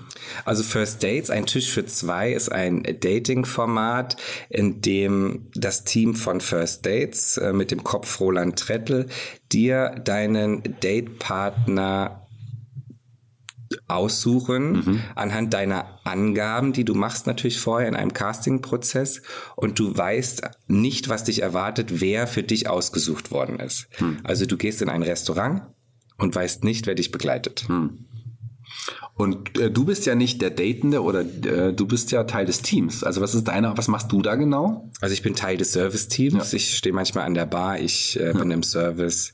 Also 0.44 0.62
First 0.62 1.02
Dates, 1.02 1.30
ein 1.30 1.46
Tisch 1.46 1.70
für 1.70 1.86
zwei, 1.86 2.32
ist 2.32 2.50
ein 2.50 2.82
Dating-Format, 2.82 4.16
in 4.48 4.80
dem 4.80 5.46
das 5.54 5.84
Team 5.84 6.14
von 6.14 6.40
First 6.40 6.86
Dates 6.86 7.36
äh, 7.36 7.52
mit 7.52 7.70
dem 7.70 7.84
Kopf 7.84 8.20
Roland 8.20 8.58
Trettel 8.58 9.06
dir 9.52 9.90
deinen 10.04 10.62
Datepartner 10.80 12.27
aussuchen 13.86 14.72
mhm. 14.72 15.00
anhand 15.14 15.54
deiner 15.54 16.00
Angaben, 16.04 16.72
die 16.72 16.84
du 16.84 16.94
machst 16.94 17.26
natürlich 17.26 17.58
vorher 17.58 17.88
in 17.88 17.96
einem 17.96 18.12
Castingprozess 18.12 19.22
und 19.56 19.78
du 19.78 19.96
weißt 19.96 20.42
nicht, 20.68 21.08
was 21.08 21.24
dich 21.24 21.42
erwartet, 21.42 22.00
wer 22.00 22.26
für 22.26 22.42
dich 22.42 22.68
ausgesucht 22.68 23.30
worden 23.30 23.60
ist. 23.60 23.88
Mhm. 24.00 24.20
Also 24.24 24.46
du 24.46 24.56
gehst 24.56 24.80
in 24.82 24.88
ein 24.88 25.02
Restaurant 25.02 25.62
und 26.16 26.34
weißt 26.34 26.64
nicht, 26.64 26.86
wer 26.86 26.94
dich 26.94 27.10
begleitet. 27.10 27.68
Mhm. 27.68 28.06
Und 29.14 29.58
äh, 29.58 29.70
du 29.70 29.84
bist 29.84 30.06
ja 30.06 30.14
nicht 30.14 30.40
der 30.40 30.50
Datende 30.50 31.02
oder 31.02 31.20
äh, 31.20 31.72
du 31.72 31.86
bist 31.86 32.12
ja 32.12 32.24
Teil 32.24 32.46
des 32.46 32.62
Teams. 32.62 33.02
Also 33.02 33.20
was 33.20 33.34
ist 33.34 33.44
deiner, 33.44 33.76
was 33.76 33.88
machst 33.88 34.12
du 34.12 34.22
da 34.22 34.36
genau? 34.36 34.90
Also 35.00 35.12
ich 35.12 35.22
bin 35.22 35.34
Teil 35.34 35.56
des 35.56 35.72
Service-Teams. 35.72 36.52
Ja. 36.52 36.56
Ich 36.56 36.76
stehe 36.76 36.94
manchmal 36.94 37.24
an 37.24 37.34
der 37.34 37.46
Bar, 37.46 37.80
ich 37.80 38.18
äh, 38.20 38.32
bin 38.32 38.50
im 38.50 38.62
Service, 38.62 39.32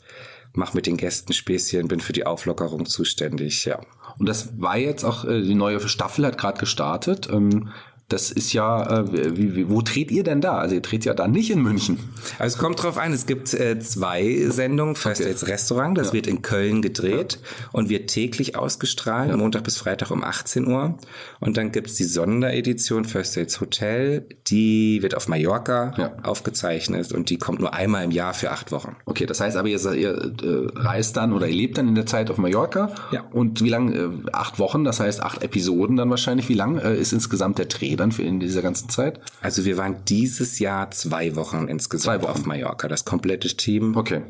mache 0.54 0.74
mit 0.76 0.86
den 0.86 0.96
Gästen 0.96 1.32
Späßchen, 1.32 1.88
bin 1.88 2.00
für 2.00 2.14
die 2.14 2.24
Auflockerung 2.24 2.86
zuständig, 2.86 3.66
ja. 3.66 3.80
Und 4.18 4.28
das 4.28 4.60
war 4.60 4.76
jetzt 4.76 5.04
auch, 5.04 5.24
äh, 5.24 5.42
die 5.42 5.54
neue 5.54 5.80
Staffel 5.80 6.26
hat 6.26 6.38
gerade 6.38 6.58
gestartet. 6.58 7.28
Ähm, 7.32 7.70
das 8.08 8.30
ist 8.30 8.52
ja, 8.52 9.00
äh, 9.00 9.36
wie, 9.36 9.56
wie, 9.56 9.70
wo 9.70 9.80
dreht 9.80 10.10
ihr 10.10 10.24
denn 10.24 10.40
da? 10.40 10.58
Also 10.58 10.74
ihr 10.74 10.82
dreht 10.82 11.04
ja 11.06 11.14
da 11.14 11.26
nicht 11.26 11.50
in 11.50 11.62
München. 11.62 11.98
Also 12.38 12.56
es 12.56 12.58
kommt 12.60 12.82
drauf 12.82 12.98
an, 12.98 13.12
es 13.12 13.24
gibt 13.24 13.54
äh, 13.54 13.78
zwei 13.78 14.46
Sendungen, 14.48 14.94
First 14.94 15.22
okay. 15.22 15.30
Dates 15.30 15.48
Restaurant, 15.48 15.96
das 15.96 16.08
ja. 16.08 16.12
wird 16.12 16.26
in 16.26 16.42
Köln 16.42 16.82
gedreht 16.82 17.38
ja. 17.40 17.68
und 17.72 17.88
wird 17.88 18.10
täglich 18.10 18.56
ausgestrahlt, 18.56 19.30
ja. 19.30 19.36
Montag 19.36 19.64
bis 19.64 19.78
Freitag 19.78 20.10
um 20.10 20.22
18 20.22 20.66
Uhr. 20.66 20.98
Und 21.40 21.56
dann 21.56 21.72
gibt's 21.72 21.94
die 21.94 22.04
Sonderedition 22.04 23.06
First 23.06 23.36
Dates 23.36 23.60
Hotel, 23.60 24.26
die 24.48 25.00
wird 25.02 25.16
auf 25.16 25.28
Mallorca 25.28 26.18
aufgezeichnet 26.22 27.12
und 27.12 27.30
die 27.30 27.38
kommt 27.38 27.60
nur 27.60 27.72
einmal 27.72 28.04
im 28.04 28.10
Jahr 28.10 28.34
für 28.34 28.50
acht 28.50 28.70
Wochen. 28.70 28.96
Okay, 29.06 29.24
das 29.24 29.40
heißt 29.40 29.56
aber, 29.56 29.68
ihr, 29.68 29.80
ihr 29.94 30.10
äh, 30.10 30.66
reist 30.74 31.16
dann 31.16 31.32
oder 31.32 31.48
ihr 31.48 31.54
lebt 31.54 31.78
dann 31.78 31.88
in 31.88 31.94
der 31.94 32.06
Zeit 32.06 32.30
auf 32.30 32.36
Mallorca. 32.36 32.94
Ja. 33.12 33.24
Und 33.32 33.62
wie 33.62 33.70
lang? 33.70 33.92
Äh, 33.92 34.08
acht 34.32 34.58
Wochen, 34.58 34.84
das 34.84 35.00
heißt 35.00 35.22
acht 35.22 35.42
Episoden 35.42 35.96
dann 35.96 36.10
wahrscheinlich. 36.10 36.50
Wie 36.50 36.54
lang 36.54 36.78
äh, 36.78 36.94
ist 36.94 37.12
insgesamt 37.12 37.58
der 37.58 37.66
Dreh? 37.66 37.93
Dann 37.96 38.12
für 38.12 38.22
in 38.22 38.40
dieser 38.40 38.62
ganzen 38.62 38.88
Zeit? 38.88 39.20
Also 39.40 39.64
wir 39.64 39.76
waren 39.76 40.04
dieses 40.06 40.58
Jahr 40.58 40.90
zwei 40.90 41.36
Wochen 41.36 41.68
insgesamt 41.68 42.20
zwei 42.20 42.28
Wochen. 42.28 42.40
auf 42.40 42.46
Mallorca, 42.46 42.88
das 42.88 43.04
komplette 43.04 43.48
Team. 43.48 43.96
Okay. 43.96 44.22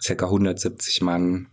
Circa 0.00 0.26
170 0.26 1.02
Mann 1.02 1.46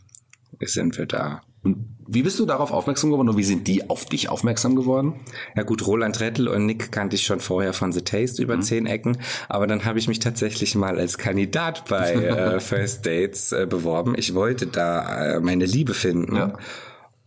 sind 0.61 0.97
wir 0.97 1.05
da. 1.05 1.41
Und 1.63 1.95
wie 2.07 2.21
bist 2.21 2.39
du 2.39 2.45
darauf 2.45 2.71
aufmerksam 2.71 3.09
geworden 3.09 3.29
und 3.29 3.37
wie 3.37 3.43
sind 3.43 3.67
die 3.67 3.89
auf 3.89 4.05
dich 4.05 4.29
aufmerksam 4.29 4.75
geworden? 4.75 5.21
Ja 5.55 5.63
gut, 5.63 5.85
Roland 5.87 6.19
Rettel 6.19 6.47
und 6.47 6.67
Nick 6.67 6.91
kannte 6.91 7.15
ich 7.15 7.23
schon 7.23 7.39
vorher 7.39 7.73
von 7.73 7.91
The 7.91 8.03
Taste 8.03 8.41
über 8.41 8.57
mhm. 8.57 8.61
zehn 8.61 8.85
Ecken, 8.85 9.17
aber 9.49 9.65
dann 9.65 9.83
habe 9.83 9.97
ich 9.97 10.07
mich 10.07 10.19
tatsächlich 10.19 10.75
mal 10.75 10.99
als 10.99 11.17
Kandidat 11.17 11.85
bei 11.89 12.13
äh, 12.13 12.59
First 12.59 13.07
Dates 13.07 13.51
äh, 13.51 13.65
beworben. 13.67 14.13
Ich 14.15 14.35
wollte 14.35 14.67
da 14.67 15.37
äh, 15.37 15.39
meine 15.39 15.65
Liebe 15.65 15.95
finden. 15.95 16.35
Ja. 16.35 16.53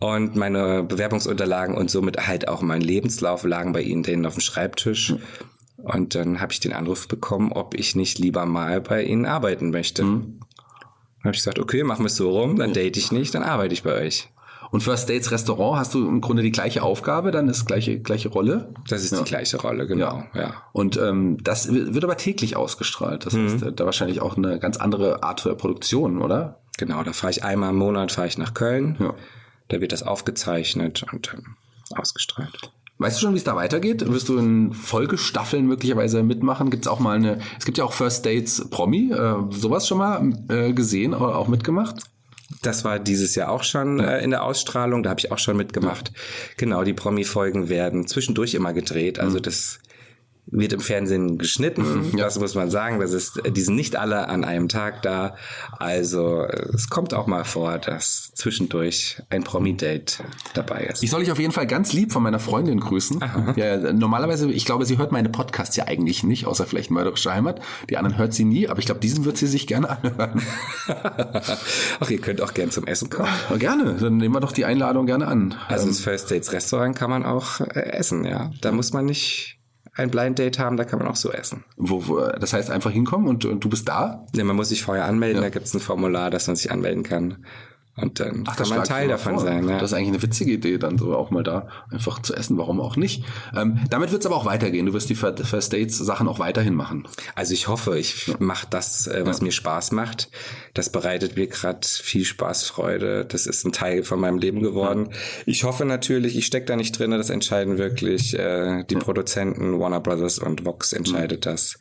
Und 0.00 0.36
meine 0.36 0.84
Bewerbungsunterlagen 0.84 1.76
und 1.76 1.90
somit 1.90 2.28
halt 2.28 2.46
auch 2.46 2.62
mein 2.62 2.80
Lebenslauf 2.80 3.42
lagen 3.44 3.72
bei 3.72 3.82
ihnen 3.82 4.04
denen 4.04 4.26
auf 4.26 4.34
dem 4.34 4.40
Schreibtisch. 4.40 5.10
Mhm. 5.10 5.18
Und 5.78 6.14
dann 6.14 6.40
habe 6.40 6.52
ich 6.52 6.60
den 6.60 6.72
Anruf 6.72 7.08
bekommen, 7.08 7.52
ob 7.52 7.74
ich 7.74 7.96
nicht 7.96 8.18
lieber 8.18 8.46
mal 8.46 8.80
bei 8.80 9.02
ihnen 9.02 9.26
arbeiten 9.26 9.70
möchte. 9.70 10.04
Mhm. 10.04 10.38
Dann 11.18 11.24
habe 11.24 11.34
ich 11.34 11.40
gesagt, 11.40 11.58
okay, 11.58 11.82
machen 11.82 12.02
wir 12.02 12.08
es 12.08 12.16
so 12.16 12.30
rum, 12.30 12.56
dann 12.56 12.72
date 12.72 12.96
ich 12.96 13.10
nicht, 13.10 13.34
dann 13.34 13.42
arbeite 13.42 13.72
ich 13.74 13.82
bei 13.82 13.94
euch. 13.94 14.28
Und 14.70 14.82
First 14.82 15.08
Dates 15.08 15.30
Restaurant 15.30 15.78
hast 15.78 15.94
du 15.94 16.06
im 16.06 16.20
Grunde 16.20 16.42
die 16.42 16.50
gleiche 16.50 16.82
Aufgabe, 16.82 17.30
dann 17.30 17.48
ist 17.48 17.64
gleiche 17.64 18.00
gleiche 18.00 18.28
Rolle. 18.28 18.74
Das 18.86 19.02
ist 19.02 19.12
ja. 19.12 19.18
die 19.18 19.24
gleiche 19.24 19.56
Rolle, 19.56 19.86
genau. 19.86 20.24
Ja. 20.34 20.40
ja. 20.40 20.54
Und 20.72 20.98
ähm, 20.98 21.38
das 21.42 21.72
wird 21.72 22.04
aber 22.04 22.16
täglich 22.16 22.56
ausgestrahlt. 22.56 23.24
Das 23.24 23.32
mhm. 23.32 23.48
heißt, 23.48 23.66
da 23.74 23.84
wahrscheinlich 23.84 24.20
auch 24.20 24.36
eine 24.36 24.58
ganz 24.58 24.76
andere 24.76 25.22
Art 25.22 25.44
der 25.44 25.54
Produktion, 25.54 26.20
oder? 26.20 26.60
Genau, 26.76 27.02
da 27.02 27.12
fahre 27.12 27.30
ich 27.30 27.44
einmal 27.44 27.70
im 27.70 27.76
Monat 27.76 28.12
fahre 28.12 28.28
ich 28.28 28.38
nach 28.38 28.54
Köln. 28.54 28.96
Ja. 29.00 29.14
Da 29.68 29.80
wird 29.80 29.92
das 29.92 30.02
aufgezeichnet 30.02 31.04
und 31.12 31.32
ähm, 31.34 31.56
ausgestrahlt. 31.96 32.70
Weißt 32.98 33.16
du 33.18 33.22
schon, 33.22 33.34
wie 33.34 33.38
es 33.38 33.44
da 33.44 33.54
weitergeht? 33.54 34.04
Wirst 34.12 34.28
du 34.28 34.38
in 34.38 34.72
Folgestaffeln 34.72 35.66
möglicherweise 35.66 36.24
mitmachen? 36.24 36.68
Gibt 36.70 36.86
es 36.86 36.90
auch 36.90 36.98
mal 36.98 37.16
eine, 37.16 37.38
es 37.58 37.64
gibt 37.64 37.78
ja 37.78 37.84
auch 37.84 37.92
First 37.92 38.26
Dates 38.26 38.68
Promi, 38.70 39.12
äh, 39.12 39.36
sowas 39.50 39.86
schon 39.86 39.98
mal 39.98 40.32
äh, 40.48 40.72
gesehen, 40.72 41.14
auch 41.14 41.46
mitgemacht? 41.46 42.02
Das 42.62 42.84
war 42.84 42.98
dieses 42.98 43.36
Jahr 43.36 43.50
auch 43.50 43.62
schon 43.62 44.00
äh, 44.00 44.20
in 44.20 44.30
der 44.30 44.42
Ausstrahlung, 44.42 45.04
da 45.04 45.10
habe 45.10 45.20
ich 45.20 45.30
auch 45.30 45.38
schon 45.38 45.56
mitgemacht. 45.56 46.08
Ja. 46.08 46.20
Genau, 46.56 46.82
die 46.82 46.94
Promi-Folgen 46.94 47.68
werden 47.68 48.08
zwischendurch 48.08 48.54
immer 48.54 48.72
gedreht. 48.72 49.20
Also 49.20 49.38
mhm. 49.38 49.42
das 49.42 49.78
wird 50.50 50.72
im 50.72 50.80
Fernsehen 50.80 51.38
geschnitten. 51.38 52.10
Mhm, 52.10 52.18
ja. 52.18 52.24
Das 52.24 52.38
muss 52.38 52.54
man 52.54 52.70
sagen. 52.70 53.00
Das 53.00 53.12
ist, 53.12 53.40
die 53.48 53.60
sind 53.60 53.74
nicht 53.74 53.96
alle 53.96 54.28
an 54.28 54.44
einem 54.44 54.68
Tag 54.68 55.02
da. 55.02 55.36
Also 55.78 56.44
es 56.44 56.88
kommt 56.88 57.14
auch 57.14 57.26
mal 57.26 57.44
vor, 57.44 57.78
dass 57.78 58.32
zwischendurch 58.34 59.22
ein 59.30 59.44
Promi-Date 59.44 60.22
dabei 60.54 60.84
ist. 60.84 61.02
Ich 61.02 61.10
soll 61.10 61.20
dich 61.20 61.32
auf 61.32 61.38
jeden 61.38 61.52
Fall 61.52 61.66
ganz 61.66 61.92
lieb 61.92 62.12
von 62.12 62.22
meiner 62.22 62.38
Freundin 62.38 62.80
grüßen. 62.80 63.22
Ja, 63.56 63.92
normalerweise, 63.92 64.50
ich 64.50 64.64
glaube, 64.64 64.84
sie 64.84 64.98
hört 64.98 65.12
meine 65.12 65.28
Podcasts 65.28 65.76
ja 65.76 65.86
eigentlich 65.86 66.22
nicht, 66.22 66.46
außer 66.46 66.66
vielleicht 66.66 66.90
Mörderische 66.90 67.32
Heimat. 67.32 67.60
Die 67.90 67.96
anderen 67.96 68.18
hört 68.18 68.34
sie 68.34 68.44
nie, 68.44 68.68
aber 68.68 68.78
ich 68.78 68.86
glaube, 68.86 69.00
diesen 69.00 69.24
wird 69.24 69.36
sie 69.36 69.46
sich 69.46 69.66
gerne 69.66 69.90
anhören. 69.90 70.42
Ach, 72.00 72.10
ihr 72.10 72.20
könnt 72.20 72.40
auch 72.40 72.54
gern 72.54 72.70
zum 72.70 72.86
Essen 72.86 73.10
kommen. 73.10 73.28
Ja, 73.50 73.56
gerne, 73.56 73.96
dann 74.00 74.16
nehmen 74.16 74.34
wir 74.34 74.40
doch 74.40 74.52
die 74.52 74.64
Einladung 74.64 75.06
gerne 75.06 75.26
an. 75.26 75.54
Also 75.68 75.84
ähm, 75.84 75.90
das 75.90 76.00
First 76.00 76.30
Dates 76.30 76.52
Restaurant 76.52 76.96
kann 76.96 77.10
man 77.10 77.24
auch 77.24 77.60
äh, 77.60 77.80
essen, 77.92 78.24
ja. 78.24 78.50
Da 78.60 78.72
muss 78.72 78.92
man 78.92 79.04
nicht 79.06 79.57
ein 79.98 80.10
Blind 80.10 80.38
Date 80.38 80.58
haben, 80.58 80.76
da 80.76 80.84
kann 80.84 80.98
man 80.98 81.08
auch 81.08 81.16
so 81.16 81.32
essen. 81.32 81.64
Wo, 81.76 82.06
wo, 82.06 82.20
das 82.20 82.52
heißt 82.52 82.70
einfach 82.70 82.90
hinkommen 82.90 83.28
und, 83.28 83.44
und 83.44 83.64
du 83.64 83.68
bist 83.68 83.88
da? 83.88 84.24
Ne, 84.34 84.44
man 84.44 84.56
muss 84.56 84.68
sich 84.68 84.82
vorher 84.82 85.04
anmelden, 85.04 85.42
ja. 85.42 85.42
da 85.42 85.50
gibt 85.50 85.66
es 85.66 85.74
ein 85.74 85.80
Formular, 85.80 86.30
dass 86.30 86.46
man 86.46 86.56
sich 86.56 86.70
anmelden 86.70 87.02
kann. 87.02 87.44
Und 88.00 88.20
dann 88.20 88.44
Ach, 88.46 88.56
kann 88.56 88.68
man 88.68 88.84
Teil 88.84 89.08
davon 89.08 89.34
vor. 89.34 89.42
sein. 89.42 89.68
Ja. 89.68 89.78
Das 89.78 89.90
ist 89.90 89.96
eigentlich 89.96 90.08
eine 90.08 90.22
witzige 90.22 90.52
Idee, 90.52 90.78
dann 90.78 90.98
so 90.98 91.16
auch 91.16 91.30
mal 91.30 91.42
da 91.42 91.68
einfach 91.90 92.22
zu 92.22 92.34
essen. 92.34 92.56
Warum 92.58 92.80
auch 92.80 92.96
nicht? 92.96 93.24
Ähm, 93.56 93.80
damit 93.90 94.12
wird 94.12 94.22
es 94.22 94.26
aber 94.26 94.36
auch 94.36 94.44
weitergehen. 94.44 94.86
Du 94.86 94.92
wirst 94.92 95.10
die 95.10 95.14
First 95.14 95.72
Dates 95.72 95.98
Sachen 95.98 96.28
auch 96.28 96.38
weiterhin 96.38 96.74
machen. 96.74 97.08
Also 97.34 97.54
ich 97.54 97.68
hoffe, 97.68 97.98
ich 97.98 98.28
ja. 98.28 98.34
mache 98.38 98.66
das, 98.70 99.06
äh, 99.06 99.26
was 99.26 99.38
ja. 99.38 99.44
mir 99.44 99.52
Spaß 99.52 99.92
macht. 99.92 100.30
Das 100.74 100.90
bereitet 100.90 101.36
mir 101.36 101.48
gerade 101.48 101.86
viel 101.86 102.24
Spaß, 102.24 102.64
Freude. 102.64 103.24
Das 103.24 103.46
ist 103.46 103.64
ein 103.64 103.72
Teil 103.72 104.04
von 104.04 104.20
meinem 104.20 104.38
Leben 104.38 104.62
geworden. 104.62 105.10
Ich 105.46 105.64
hoffe 105.64 105.84
natürlich, 105.84 106.36
ich 106.36 106.46
stecke 106.46 106.66
da 106.66 106.76
nicht 106.76 106.98
drin. 106.98 107.10
Das 107.10 107.30
entscheiden 107.30 107.78
wirklich 107.78 108.38
äh, 108.38 108.84
die 108.84 108.96
Produzenten 108.96 109.78
Warner 109.78 110.00
Brothers 110.00 110.38
und 110.38 110.64
Vox 110.64 110.92
entscheidet 110.92 111.46
das 111.46 111.78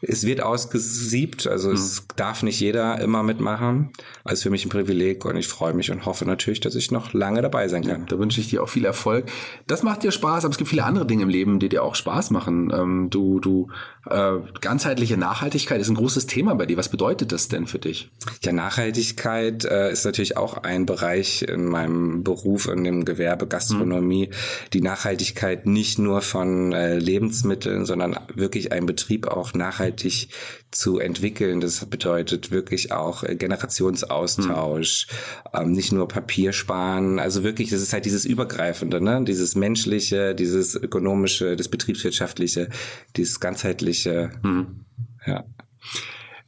es 0.00 0.24
wird 0.24 0.40
ausgesiebt, 0.42 1.48
also 1.48 1.70
mhm. 1.70 1.74
es 1.74 2.04
darf 2.14 2.44
nicht 2.44 2.60
jeder 2.60 3.00
immer 3.00 3.24
mitmachen. 3.24 3.90
Also 4.22 4.44
für 4.44 4.50
mich 4.50 4.64
ein 4.64 4.68
Privileg 4.68 5.24
und 5.24 5.36
ich 5.36 5.48
freue 5.48 5.74
mich 5.74 5.90
und 5.90 6.06
hoffe 6.06 6.24
natürlich, 6.24 6.60
dass 6.60 6.76
ich 6.76 6.92
noch 6.92 7.12
lange 7.14 7.42
dabei 7.42 7.66
sein 7.66 7.82
kann. 7.82 8.02
Ja, 8.02 8.06
da 8.06 8.18
wünsche 8.18 8.40
ich 8.40 8.48
dir 8.48 8.62
auch 8.62 8.68
viel 8.68 8.84
Erfolg. 8.84 9.26
Das 9.66 9.82
macht 9.82 10.04
dir 10.04 10.12
Spaß, 10.12 10.44
aber 10.44 10.52
es 10.52 10.58
gibt 10.58 10.70
viele 10.70 10.84
andere 10.84 11.04
Dinge 11.04 11.24
im 11.24 11.28
Leben, 11.28 11.58
die 11.58 11.68
dir 11.68 11.82
auch 11.82 11.96
Spaß 11.96 12.30
machen. 12.30 12.72
Ähm, 12.72 13.10
du, 13.10 13.40
du, 13.40 13.68
äh, 14.08 14.34
ganzheitliche 14.60 15.16
Nachhaltigkeit 15.16 15.80
ist 15.80 15.88
ein 15.88 15.96
großes 15.96 16.26
Thema 16.26 16.54
bei 16.54 16.66
dir. 16.66 16.76
Was 16.76 16.90
bedeutet 16.90 17.32
das 17.32 17.48
denn 17.48 17.66
für 17.66 17.80
dich? 17.80 18.10
Ja, 18.42 18.52
Nachhaltigkeit 18.52 19.64
äh, 19.64 19.90
ist 19.90 20.04
natürlich 20.04 20.36
auch 20.36 20.58
ein 20.58 20.86
Bereich 20.86 21.42
in 21.42 21.66
meinem 21.66 22.22
Beruf, 22.22 22.68
in 22.68 22.84
dem 22.84 23.04
Gewerbe 23.04 23.48
Gastronomie. 23.48 24.28
Mhm. 24.28 24.70
Die 24.74 24.80
Nachhaltigkeit 24.80 25.66
nicht 25.66 25.98
nur 25.98 26.20
von 26.20 26.72
äh, 26.72 26.98
Lebensmitteln, 26.98 27.84
sondern 27.84 28.16
wirklich 28.34 28.70
ein 28.70 28.86
Betrieb 28.86 29.26
auch 29.26 29.54
nachhaltig 29.54 29.87
nachhaltig 29.88 30.28
zu 30.70 30.98
entwickeln. 30.98 31.60
Das 31.60 31.84
bedeutet 31.86 32.50
wirklich 32.50 32.92
auch 32.92 33.22
äh, 33.22 33.36
Generationsaustausch, 33.36 35.06
mhm. 35.54 35.60
ähm, 35.60 35.72
nicht 35.72 35.92
nur 35.92 36.08
Papier 36.08 36.52
sparen. 36.52 37.18
Also 37.18 37.42
wirklich, 37.42 37.70
das 37.70 37.80
ist 37.80 37.92
halt 37.92 38.04
dieses 38.04 38.24
Übergreifende, 38.24 39.00
ne? 39.00 39.24
dieses 39.24 39.54
menschliche, 39.54 40.34
dieses 40.34 40.74
ökonomische, 40.74 41.56
das 41.56 41.68
betriebswirtschaftliche, 41.68 42.68
dieses 43.16 43.40
ganzheitliche. 43.40 44.30
Mhm. 44.42 44.84
Ja. 45.26 45.44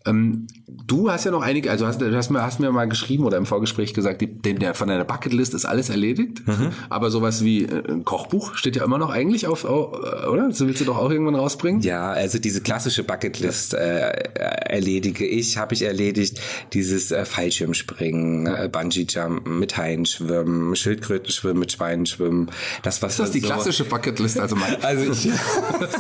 Ähm, 0.07 0.47
du 0.67 1.11
hast 1.11 1.25
ja 1.25 1.31
noch 1.31 1.43
einige, 1.43 1.71
also 1.71 1.87
hast, 1.87 2.01
hast, 2.03 2.31
mir, 2.31 2.43
hast 2.43 2.59
mir 2.59 2.73
mal 2.73 2.89
geschrieben 2.89 3.25
oder 3.25 3.37
im 3.37 3.45
Vorgespräch 3.45 3.93
gesagt, 3.93 4.23
die, 4.23 4.29
der, 4.29 4.75
von 4.75 4.89
deiner 4.89 5.05
Bucketlist 5.05 5.53
ist 5.53 5.67
alles 5.67 5.91
erledigt. 5.91 6.47
Mhm. 6.47 6.71
Aber 6.89 7.11
sowas 7.11 7.45
wie 7.45 7.65
äh, 7.65 7.83
ein 7.87 8.05
Kochbuch 8.05 8.55
steht 8.55 8.77
ja 8.77 8.85
immer 8.85 8.99
noch 8.99 9.11
eigentlich 9.11 9.47
auf, 9.47 9.65
oder? 9.65 10.49
Das 10.49 10.61
willst 10.61 10.81
du 10.81 10.85
doch 10.87 10.97
auch 10.97 11.11
irgendwann 11.11 11.35
rausbringen? 11.35 11.83
Ja, 11.83 12.11
also 12.11 12.39
diese 12.39 12.63
klassische 12.63 13.05
Bucketlist 13.05 13.75
äh, 13.75 14.11
erledige 14.71 15.27
ich, 15.27 15.59
habe 15.59 15.75
ich 15.75 15.83
erledigt. 15.83 16.41
Dieses 16.73 17.11
äh, 17.11 17.25
Fallschirmspringen, 17.25 18.47
äh, 18.47 18.69
Bungee-Jumpen, 18.73 19.59
mit 19.59 19.77
Haien 19.77 20.07
schwimmen, 20.07 20.75
Schildkröten 20.77 21.31
schwimmen, 21.31 21.61
mit 21.61 21.73
Schweinen 21.73 22.07
schwimmen. 22.07 22.51
Das, 22.83 23.03
was 23.03 23.13
ist 23.13 23.21
das 23.21 23.31
die 23.33 23.41
so 23.41 23.49
klassische 23.49 23.85
Bucketlist? 23.85 24.41
Also, 24.41 24.57
mein 24.57 24.77
also 24.83 25.13
ich, 25.13 25.31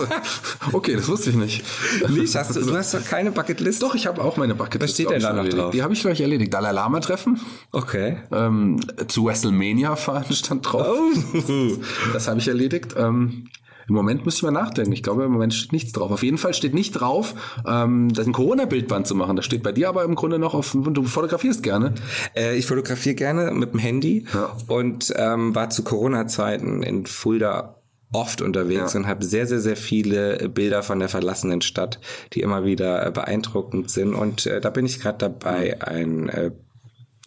okay, 0.73 0.97
das 0.97 1.09
wusste 1.09 1.31
ich 1.31 1.37
nicht. 1.37 1.65
Nicht? 2.09 2.35
Hast 2.35 2.57
du, 2.57 2.61
du 2.61 2.77
hast 2.77 2.95
doch 2.95 3.05
keine 3.05 3.31
Bucketlist? 3.31 3.83
Doch, 3.83 3.89
doch, 3.90 3.96
ich 3.96 4.07
habe 4.07 4.22
auch 4.22 4.37
meine 4.37 4.55
Bucket. 4.55 4.81
Was 4.83 4.92
steht 4.92 5.11
denn 5.11 5.20
da 5.20 5.33
noch 5.33 5.48
drauf? 5.48 5.72
Die 5.72 5.83
habe 5.83 5.92
ich 5.92 6.00
gleich 6.00 6.20
erledigt. 6.20 6.55
Dalai 6.55 6.72
Lama 6.72 7.00
treffen. 7.00 7.40
Okay. 7.72 8.18
Ähm, 8.31 8.81
zu 9.09 9.26
WrestleMania 9.26 9.96
fahren 9.96 10.33
stand 10.33 10.70
drauf. 10.70 10.87
Oh. 10.87 11.76
Das 12.12 12.29
habe 12.29 12.38
ich 12.38 12.48
erledigt. 12.48 12.94
Ähm, 12.96 13.48
im 13.88 13.94
Moment 13.94 14.24
müsste 14.24 14.38
ich 14.38 14.42
mal 14.44 14.53
nachdenken. 14.53 14.92
Ich 14.92 15.03
glaube, 15.03 15.24
im 15.24 15.33
Moment 15.33 15.53
steht 15.53 15.72
nichts 15.72 15.92
drauf. 15.92 16.12
Auf 16.12 16.22
jeden 16.22 16.38
Fall 16.38 16.55
steht 16.55 16.74
nicht 16.74 16.92
drauf, 16.92 17.35
ähm, 17.66 18.12
das 18.12 18.26
ein 18.26 18.33
Corona-Bildband 18.33 19.07
zu 19.07 19.16
machen. 19.16 19.35
Das 19.35 19.44
steht 19.44 19.64
bei 19.64 19.72
dir 19.72 19.88
aber 19.88 20.05
im 20.05 20.14
Grunde 20.14 20.38
noch 20.38 20.55
auf, 20.55 20.76
du 20.79 21.03
fotografierst 21.03 21.62
gerne. 21.62 21.94
Äh, 22.37 22.57
ich 22.57 22.66
fotografiere 22.66 23.16
gerne 23.16 23.50
mit 23.50 23.72
dem 23.72 23.81
Handy 23.81 24.26
ja. 24.33 24.57
und 24.68 25.12
ähm, 25.16 25.55
war 25.55 25.70
zu 25.70 25.83
Corona-Zeiten 25.83 26.85
in 26.85 27.07
Fulda 27.07 27.80
oft 28.12 28.42
unterwegs 28.42 28.94
ja. 28.94 29.01
und 29.01 29.07
habe 29.07 29.25
sehr, 29.25 29.46
sehr, 29.46 29.61
sehr 29.61 29.77
viele 29.77 30.49
Bilder 30.49 30.83
von 30.83 30.99
der 30.99 31.09
verlassenen 31.09 31.62
Stadt, 31.62 32.01
die 32.33 32.40
immer 32.40 32.64
wieder 32.64 33.07
äh, 33.07 33.11
beeindruckend 33.11 33.90
sind. 33.90 34.14
Und 34.14 34.46
äh, 34.46 34.61
da 34.61 34.70
bin 34.70 34.87
ich 34.87 35.01
gerade 35.01 35.18
dabei, 35.18 35.81
ein, 35.83 36.29
äh, 36.29 36.51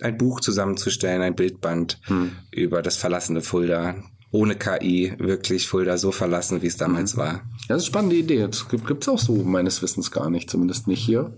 ein 0.01 0.17
Buch 0.17 0.41
zusammenzustellen, 0.41 1.21
ein 1.21 1.35
Bildband 1.35 1.99
hm. 2.03 2.33
über 2.51 2.81
das 2.81 2.97
verlassene 2.97 3.41
Fulda. 3.41 3.95
Ohne 4.31 4.55
KI 4.55 5.13
wirklich 5.19 5.67
Fulda 5.67 5.97
so 5.97 6.11
verlassen, 6.11 6.63
wie 6.63 6.67
es 6.67 6.75
damals 6.75 7.13
mhm. 7.13 7.19
war. 7.19 7.33
Ja, 7.33 7.41
das 7.41 7.43
ist 7.43 7.69
eine 7.69 7.81
spannende 7.81 8.15
Idee. 8.15 8.39
Das 8.47 8.67
gibt 8.67 9.03
es 9.03 9.07
auch 9.07 9.19
so 9.19 9.35
meines 9.35 9.83
Wissens 9.83 10.09
gar 10.09 10.31
nicht, 10.31 10.49
zumindest 10.49 10.87
nicht 10.87 11.05
hier. 11.05 11.37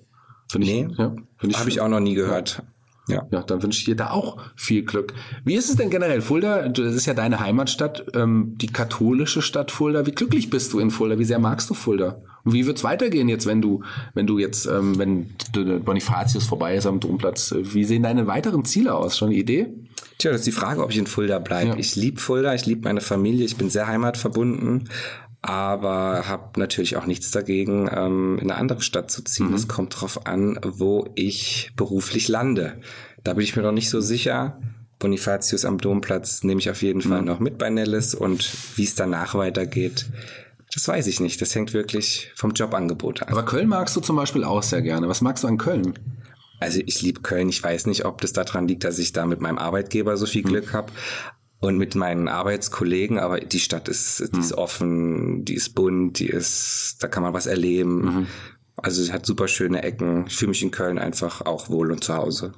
Find 0.50 0.64
nee, 0.64 0.88
ja, 0.98 1.14
habe 1.56 1.70
ich 1.70 1.82
auch 1.82 1.90
noch 1.90 2.00
nie 2.00 2.14
gehört. 2.14 2.60
Ja. 2.60 2.75
Ja, 3.08 3.22
dann 3.44 3.62
wünsche 3.62 3.80
ich 3.80 3.86
dir 3.86 3.96
da 3.96 4.12
auch 4.12 4.38
viel 4.56 4.84
Glück. 4.84 5.14
Wie 5.44 5.56
ist 5.56 5.70
es 5.70 5.76
denn 5.76 5.90
generell, 5.90 6.22
Fulda? 6.22 6.68
Das 6.70 6.96
ist 6.96 7.06
ja 7.06 7.14
deine 7.14 7.40
Heimatstadt, 7.40 8.06
ähm, 8.16 8.56
die 8.58 8.68
katholische 8.68 9.42
Stadt 9.42 9.72
Fulda. 9.72 10.06
Wie 10.06 10.12
glücklich 10.12 10.50
bist 10.50 10.74
du 10.74 10.80
in 10.80 10.90
Fulda? 10.90 11.20
Wie 11.20 11.26
sehr 11.26 11.40
magst 11.40 11.70
du 11.70 11.74
Fulda? 11.76 12.22
Und 12.44 12.54
wie 12.54 12.66
wird's 12.66 12.84
weitergehen 12.84 13.30
jetzt, 13.30 13.46
wenn 13.46 13.62
du, 13.62 13.84
wenn 14.14 14.28
du 14.28 14.40
jetzt, 14.40 14.66
ähm, 14.66 14.98
wenn 14.98 15.30
Bonifatius 15.84 16.46
vorbei 16.46 16.76
ist 16.76 16.86
am 16.86 17.00
Domplatz? 17.00 17.54
Wie 17.58 17.84
sehen 17.84 18.04
deine 18.04 18.28
weiteren 18.28 18.66
Ziele 18.66 18.94
aus? 18.94 19.18
Schon 19.18 19.30
eine 19.30 19.38
Idee? 19.38 19.68
Tja, 20.18 20.32
das 20.32 20.42
ist 20.42 20.48
die 20.48 20.52
Frage, 20.52 20.84
ob 20.84 20.92
ich 20.92 20.98
in 20.98 21.08
Fulda 21.08 21.40
bleibe. 21.40 21.72
Ja. 21.72 21.78
Ich 21.78 21.96
liebe 21.96 22.20
Fulda, 22.20 22.54
ich 22.54 22.66
liebe 22.66 22.82
meine 22.84 23.02
Familie, 23.02 23.46
ich 23.46 23.58
bin 23.58 23.70
sehr 23.70 23.88
heimatverbunden 23.88 24.90
aber 25.46 26.28
habe 26.28 26.60
natürlich 26.60 26.98
auch 26.98 27.06
nichts 27.06 27.30
dagegen, 27.30 27.88
ähm, 27.92 28.40
in 28.42 28.50
eine 28.50 28.60
andere 28.60 28.82
Stadt 28.82 29.12
zu 29.12 29.24
ziehen. 29.24 29.54
Es 29.54 29.68
mhm. 29.68 29.72
kommt 29.72 30.02
drauf 30.02 30.26
an, 30.26 30.60
wo 30.64 31.08
ich 31.14 31.72
beruflich 31.76 32.28
lande. 32.28 32.82
Da 33.24 33.34
bin 33.34 33.44
ich 33.44 33.56
mir 33.56 33.62
noch 33.62 33.72
nicht 33.72 33.92
so 33.92 34.02
sicher. 34.02 34.60
Bonifatius 34.98 35.64
am 35.66 35.78
Domplatz 35.78 36.44
nehme 36.44 36.60
ich 36.60 36.72
auf 36.72 36.82
jeden 36.82 37.02
Fall 37.02 37.22
mhm. 37.22 37.28
noch 37.28 37.40
mit 37.40 37.60
bei 37.60 37.70
Nellis 37.70 38.16
und 38.16 38.50
wie 38.76 38.86
es 38.86 38.96
danach 38.96 39.36
weitergeht, 39.36 40.08
das 40.74 40.88
weiß 40.88 41.06
ich 41.06 41.20
nicht. 41.20 41.40
Das 41.42 41.54
hängt 41.54 41.74
wirklich 41.74 42.32
vom 42.36 42.52
Jobangebot 42.52 43.22
an. 43.22 43.30
Aber 43.30 43.46
Köln 43.46 43.70
magst 43.70 43.96
du 43.96 44.02
zum 44.02 44.16
Beispiel 44.16 44.44
auch 44.44 44.64
sehr 44.64 44.82
gerne. 44.82 45.08
Was 45.08 45.22
magst 45.22 45.44
du 45.44 45.48
an 45.48 45.58
Köln? 45.58 45.94
Also 46.60 46.80
ich 46.84 47.02
liebe 47.02 47.22
Köln. 47.22 47.50
Ich 47.50 47.62
weiß 47.62 47.86
nicht, 47.86 48.06
ob 48.06 48.22
das 48.22 48.34
daran 48.34 48.68
liegt, 48.68 48.84
dass 48.84 48.98
ich 48.98 49.14
da 49.14 49.26
mit 49.26 49.42
meinem 49.42 49.60
Arbeitgeber 49.60 50.18
so 50.18 50.26
viel 50.26 50.44
mhm. 50.44 50.48
Glück 50.48 50.74
habe 50.74 50.92
und 51.60 51.78
mit 51.78 51.96
meinen 51.96 52.28
Arbeitskollegen, 52.28 53.18
aber 53.18 53.40
die 53.40 53.60
Stadt 53.60 53.88
ist, 53.88 54.20
die 54.34 54.36
mhm. 54.36 54.42
ist 54.42 54.54
offen, 54.54 55.46
die 55.46 55.56
ist 55.56 55.76
bunt, 55.76 56.20
die 56.20 56.28
ist, 56.28 56.98
da 57.00 57.08
kann 57.08 57.24
man 57.24 57.34
was 57.34 57.46
erleben. 57.46 58.06
Mhm. 58.06 58.28
Also 58.78 59.02
sie 59.02 59.14
hat 59.14 59.26
super 59.26 59.48
schöne 59.48 59.84
Ecken. 59.84 60.26
Ich 60.28 60.36
fühle 60.36 60.50
mich 60.50 60.62
in 60.62 60.72
Köln 60.72 61.00
einfach 61.00 61.42
auch 61.42 61.70
wohl 61.70 61.92
und 61.92 62.04
zu 62.04 62.16
Hause. 62.16 62.54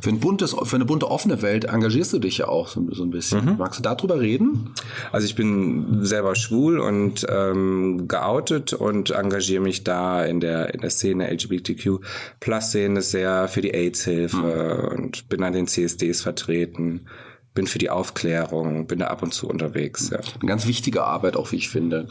Für, 0.00 0.08
ein 0.08 0.20
buntes, 0.20 0.56
für 0.62 0.76
eine 0.76 0.86
bunte 0.86 1.10
offene 1.10 1.42
Welt 1.42 1.66
engagierst 1.66 2.14
du 2.14 2.18
dich 2.18 2.38
ja 2.38 2.48
auch 2.48 2.68
so, 2.68 2.86
so 2.92 3.02
ein 3.02 3.10
bisschen. 3.10 3.44
Mhm. 3.44 3.56
Magst 3.58 3.78
du 3.78 3.82
darüber 3.82 4.20
reden? 4.20 4.70
Also 5.12 5.26
ich 5.26 5.34
bin 5.34 6.02
selber 6.02 6.34
schwul 6.34 6.78
und 6.78 7.26
ähm, 7.28 8.08
geoutet 8.08 8.72
und 8.72 9.10
engagiere 9.10 9.62
mich 9.62 9.84
da 9.84 10.24
in 10.24 10.40
der 10.40 10.72
in 10.72 10.80
der 10.80 10.88
Szene 10.88 11.30
LGBTQ 11.30 12.00
Plus 12.40 12.64
Szene 12.64 13.02
sehr 13.02 13.48
für 13.48 13.60
die 13.60 13.74
AIDS-Hilfe 13.74 14.88
mhm. 14.92 14.98
und 14.98 15.28
bin 15.28 15.42
an 15.42 15.52
den 15.52 15.66
CSDs 15.66 16.22
vertreten 16.22 17.06
bin 17.56 17.66
für 17.66 17.78
die 17.78 17.90
Aufklärung, 17.90 18.86
bin 18.86 19.00
da 19.00 19.08
ab 19.08 19.24
und 19.24 19.34
zu 19.34 19.48
unterwegs. 19.48 20.10
Ja. 20.10 20.18
Eine 20.18 20.48
ganz 20.48 20.68
wichtige 20.68 21.02
Arbeit 21.02 21.36
auch, 21.36 21.50
wie 21.50 21.56
ich 21.56 21.68
finde, 21.68 22.06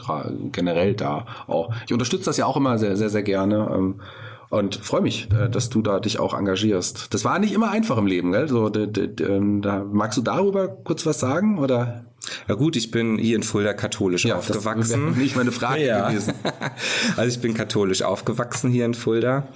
generell 0.52 0.92
da 0.92 1.24
auch. 1.46 1.72
Ich 1.86 1.92
unterstütze 1.94 2.26
das 2.26 2.36
ja 2.36 2.44
auch 2.44 2.58
immer 2.58 2.76
sehr, 2.76 2.98
sehr, 2.98 3.08
sehr 3.08 3.22
gerne. 3.22 3.70
Ähm, 3.74 4.00
und 4.48 4.76
freue 4.76 5.00
mich, 5.00 5.28
äh, 5.32 5.48
dass 5.48 5.70
du 5.70 5.82
da 5.82 5.98
dich 5.98 6.18
auch 6.18 6.34
engagierst. 6.34 7.12
Das 7.14 7.24
war 7.24 7.38
nicht 7.38 7.52
immer 7.52 7.70
einfach 7.70 7.96
im 7.96 8.06
Leben, 8.06 8.32
gell? 8.32 8.48
So, 8.48 8.70
ähm, 8.74 9.62
da, 9.62 9.84
magst 9.84 10.18
du 10.18 10.22
darüber 10.22 10.68
kurz 10.68 11.06
was 11.06 11.18
sagen 11.18 11.58
oder? 11.58 12.04
Ja 12.48 12.54
gut, 12.54 12.76
ich 12.76 12.90
bin 12.90 13.18
hier 13.18 13.36
in 13.36 13.42
Fulda 13.42 13.72
katholisch 13.72 14.24
ja, 14.24 14.36
aufgewachsen. 14.36 15.08
Das 15.08 15.16
nicht 15.16 15.36
meine 15.36 15.52
Frage 15.52 15.86
ja. 15.86 16.08
gewesen. 16.08 16.34
also 17.16 17.28
ich 17.28 17.40
bin 17.40 17.54
katholisch 17.54 18.02
aufgewachsen 18.02 18.70
hier 18.70 18.84
in 18.84 18.94
Fulda 18.94 19.48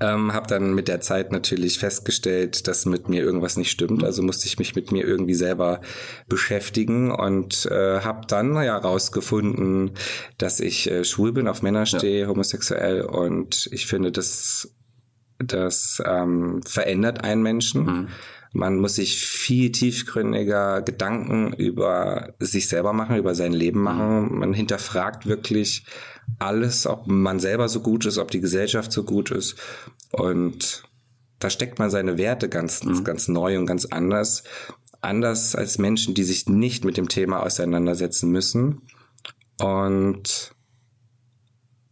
ähm, 0.00 0.32
habe 0.32 0.46
dann 0.46 0.74
mit 0.74 0.88
der 0.88 1.00
Zeit 1.00 1.32
natürlich 1.32 1.78
festgestellt, 1.78 2.68
dass 2.68 2.86
mit 2.86 3.08
mir 3.08 3.22
irgendwas 3.22 3.56
nicht 3.56 3.70
stimmt. 3.70 4.04
Also 4.04 4.22
musste 4.22 4.46
ich 4.46 4.58
mich 4.58 4.74
mit 4.74 4.92
mir 4.92 5.04
irgendwie 5.04 5.34
selber 5.34 5.80
beschäftigen 6.28 7.10
und 7.10 7.66
äh, 7.66 8.00
habe 8.00 8.26
dann 8.26 8.54
ja 8.62 8.76
rausgefunden, 8.76 9.92
dass 10.38 10.60
ich 10.60 10.90
äh, 10.90 11.04
schwul 11.04 11.32
bin, 11.32 11.48
auf 11.48 11.62
Männer 11.62 11.86
stehe, 11.86 12.22
ja. 12.22 12.26
homosexuell 12.28 13.02
und 13.02 13.68
ich 13.72 13.86
finde, 13.86 14.12
das 14.12 14.74
das 15.38 16.00
ähm, 16.06 16.62
verändert 16.64 17.24
einen 17.24 17.42
Menschen. 17.42 17.84
Mhm. 17.84 18.08
Man 18.52 18.76
muss 18.76 18.96
sich 18.96 19.18
viel 19.18 19.72
tiefgründiger 19.72 20.82
Gedanken 20.82 21.54
über 21.54 22.34
sich 22.38 22.68
selber 22.68 22.92
machen, 22.92 23.16
über 23.16 23.34
sein 23.34 23.52
Leben 23.52 23.78
mhm. 23.78 23.84
machen. 23.84 24.38
Man 24.38 24.52
hinterfragt 24.52 25.26
wirklich 25.26 25.86
alles, 26.38 26.86
ob 26.86 27.06
man 27.06 27.40
selber 27.40 27.68
so 27.68 27.80
gut 27.80 28.04
ist, 28.06 28.18
ob 28.18 28.30
die 28.30 28.40
Gesellschaft 28.40 28.92
so 28.92 29.04
gut 29.04 29.30
ist. 29.30 29.56
Und 30.10 30.84
da 31.38 31.50
steckt 31.50 31.78
man 31.78 31.90
seine 31.90 32.18
Werte 32.18 32.48
ganz, 32.48 32.84
mhm. 32.84 33.04
ganz 33.04 33.28
neu 33.28 33.58
und 33.58 33.66
ganz 33.66 33.86
anders. 33.86 34.44
Anders 35.00 35.56
als 35.56 35.78
Menschen, 35.78 36.14
die 36.14 36.24
sich 36.24 36.48
nicht 36.48 36.84
mit 36.84 36.96
dem 36.96 37.08
Thema 37.08 37.42
auseinandersetzen 37.42 38.30
müssen. 38.30 38.82
Und 39.58 40.54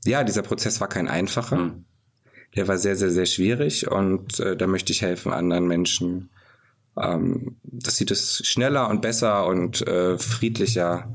ja, 0.04 0.24
dieser 0.24 0.42
Prozess 0.42 0.80
war 0.80 0.88
kein 0.88 1.08
einfacher. 1.08 1.56
Mhm. 1.56 1.84
Der 2.56 2.68
war 2.68 2.78
sehr, 2.78 2.96
sehr, 2.96 3.10
sehr 3.10 3.26
schwierig 3.26 3.90
und 3.90 4.40
äh, 4.40 4.56
da 4.56 4.66
möchte 4.66 4.92
ich 4.92 5.02
helfen 5.02 5.32
anderen 5.32 5.68
Menschen, 5.68 6.30
ähm, 7.02 7.56
dass 7.62 7.96
sie 7.96 8.04
das 8.04 8.42
schneller 8.44 8.88
und 8.88 9.02
besser 9.02 9.46
und 9.46 9.86
äh, 9.86 10.18
friedlicher 10.18 11.10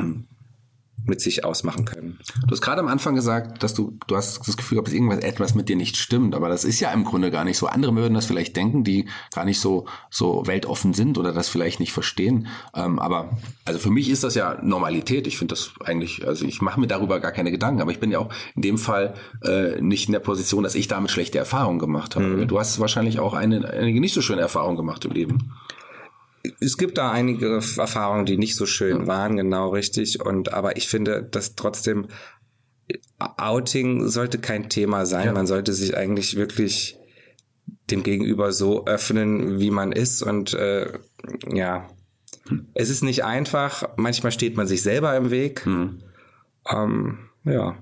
mit 1.06 1.22
sich 1.22 1.44
ausmachen 1.44 1.86
können. 1.86 2.20
Du 2.46 2.52
hast 2.52 2.62
gerade 2.62 2.82
am 2.82 2.88
Anfang 2.88 3.15
gesagt, 3.15 3.63
dass 3.63 3.74
du, 3.74 3.98
du 4.08 4.15
hast 4.15 4.48
das 4.48 4.58
Gefühl 4.58 4.78
gehabt, 4.78 4.88
dass 4.88 4.94
irgendwas 4.94 5.20
etwas 5.20 5.56
mit 5.56 5.70
dir 5.70 5.76
nicht 5.76 5.98
stimmt, 5.98 6.36
aber 6.36 6.50
das 6.50 6.63
ist 6.63 6.80
ja 6.80 6.91
im 6.91 7.06
Grunde 7.06 7.32
gar 7.32 7.46
nicht 7.46 7.58
so. 7.58 7.68
Andere 7.68 7.96
würden 7.96 8.13
das 8.13 8.26
vielleicht 8.26 8.56
denken, 8.56 8.84
die 8.84 9.08
gar 9.34 9.46
nicht 9.46 9.60
so, 9.60 9.86
so 10.10 10.44
weltoffen 10.46 10.94
sind 10.94 11.18
oder 11.18 11.34
das 11.34 11.50
vielleicht 11.50 11.80
nicht 11.80 11.94
verstehen. 11.94 12.48
Ähm, 12.76 13.00
aber 13.00 13.38
also 13.65 13.80
für 13.80 13.91
mich 13.91 14.10
ist 14.10 14.24
das 14.24 14.36
ja 14.36 14.60
Normalität. 14.62 15.28
Ich 15.28 15.38
finde 15.38 15.54
das 15.54 15.72
eigentlich, 15.84 16.28
also 16.28 16.46
ich 16.46 16.62
mache 16.62 16.80
mir 16.80 16.88
darüber 16.88 17.20
gar 17.20 17.32
keine 17.32 17.52
Gedanken, 17.52 17.82
aber 17.82 17.91
ich 17.91 18.00
bin 18.00 18.12
ja 18.12 18.20
auch 18.20 18.30
in 18.56 18.62
dem 18.62 18.78
Fall 18.78 19.13
äh, 19.44 19.82
nicht 19.82 20.08
in 20.08 20.13
der 20.13 20.20
Position, 20.20 20.63
dass 20.63 20.76
ich 20.76 20.88
damit 20.88 21.12
schlechte 21.12 21.38
Erfahrungen 21.38 21.80
gemacht 21.80 22.15
habe. 22.15 22.26
Mhm. 22.26 22.48
Du 22.48 22.60
hast 22.60 22.80
wahrscheinlich 22.80 23.20
auch 23.20 23.34
eine, 23.34 23.70
einige 23.70 24.00
nicht 24.00 24.13
so 24.13 24.22
schöne 24.22 24.41
Erfahrungen 24.41 24.78
gemacht 24.78 25.06
im 25.06 25.12
Leben 25.12 25.52
es 26.60 26.77
gibt 26.77 26.97
da 26.97 27.12
einige 27.12 27.62
Erfahrungen, 27.77 28.25
die 28.25 28.38
nicht 28.38 28.55
so 28.55 28.65
schön 28.65 29.08
waren, 29.08 29.38
genau 29.38 29.69
richtig. 29.69 30.21
Und 30.23 30.53
aber 30.53 30.77
ich 30.77 30.88
finde, 30.88 31.23
dass 31.23 31.55
trotzdem 31.55 32.08
Outing 33.19 34.08
sollte 34.08 34.39
kein 34.39 34.69
Thema 34.69 35.05
sein. 35.05 35.27
Ja. 35.27 35.34
Man 35.34 35.47
sollte 35.47 35.73
sich 35.73 35.97
eigentlich 35.97 36.36
wirklich 36.36 36.97
dem 37.89 38.03
Gegenüber 38.03 38.51
so 38.51 38.86
öffnen, 38.86 39.60
wie 39.60 39.71
man 39.71 39.91
ist. 39.91 40.21
Und 40.21 40.53
äh, 40.53 40.91
ja, 41.51 41.88
hm. 42.47 42.67
es 42.73 42.89
ist 42.89 43.03
nicht 43.03 43.23
einfach. 43.23 43.89
Manchmal 43.95 44.31
steht 44.31 44.58
man 44.58 44.67
sich 44.67 44.81
selber 44.81 45.15
im 45.15 45.31
Weg. 45.31 45.65
Hm. 45.65 46.01
Ähm, 46.69 47.17
ja. 47.43 47.77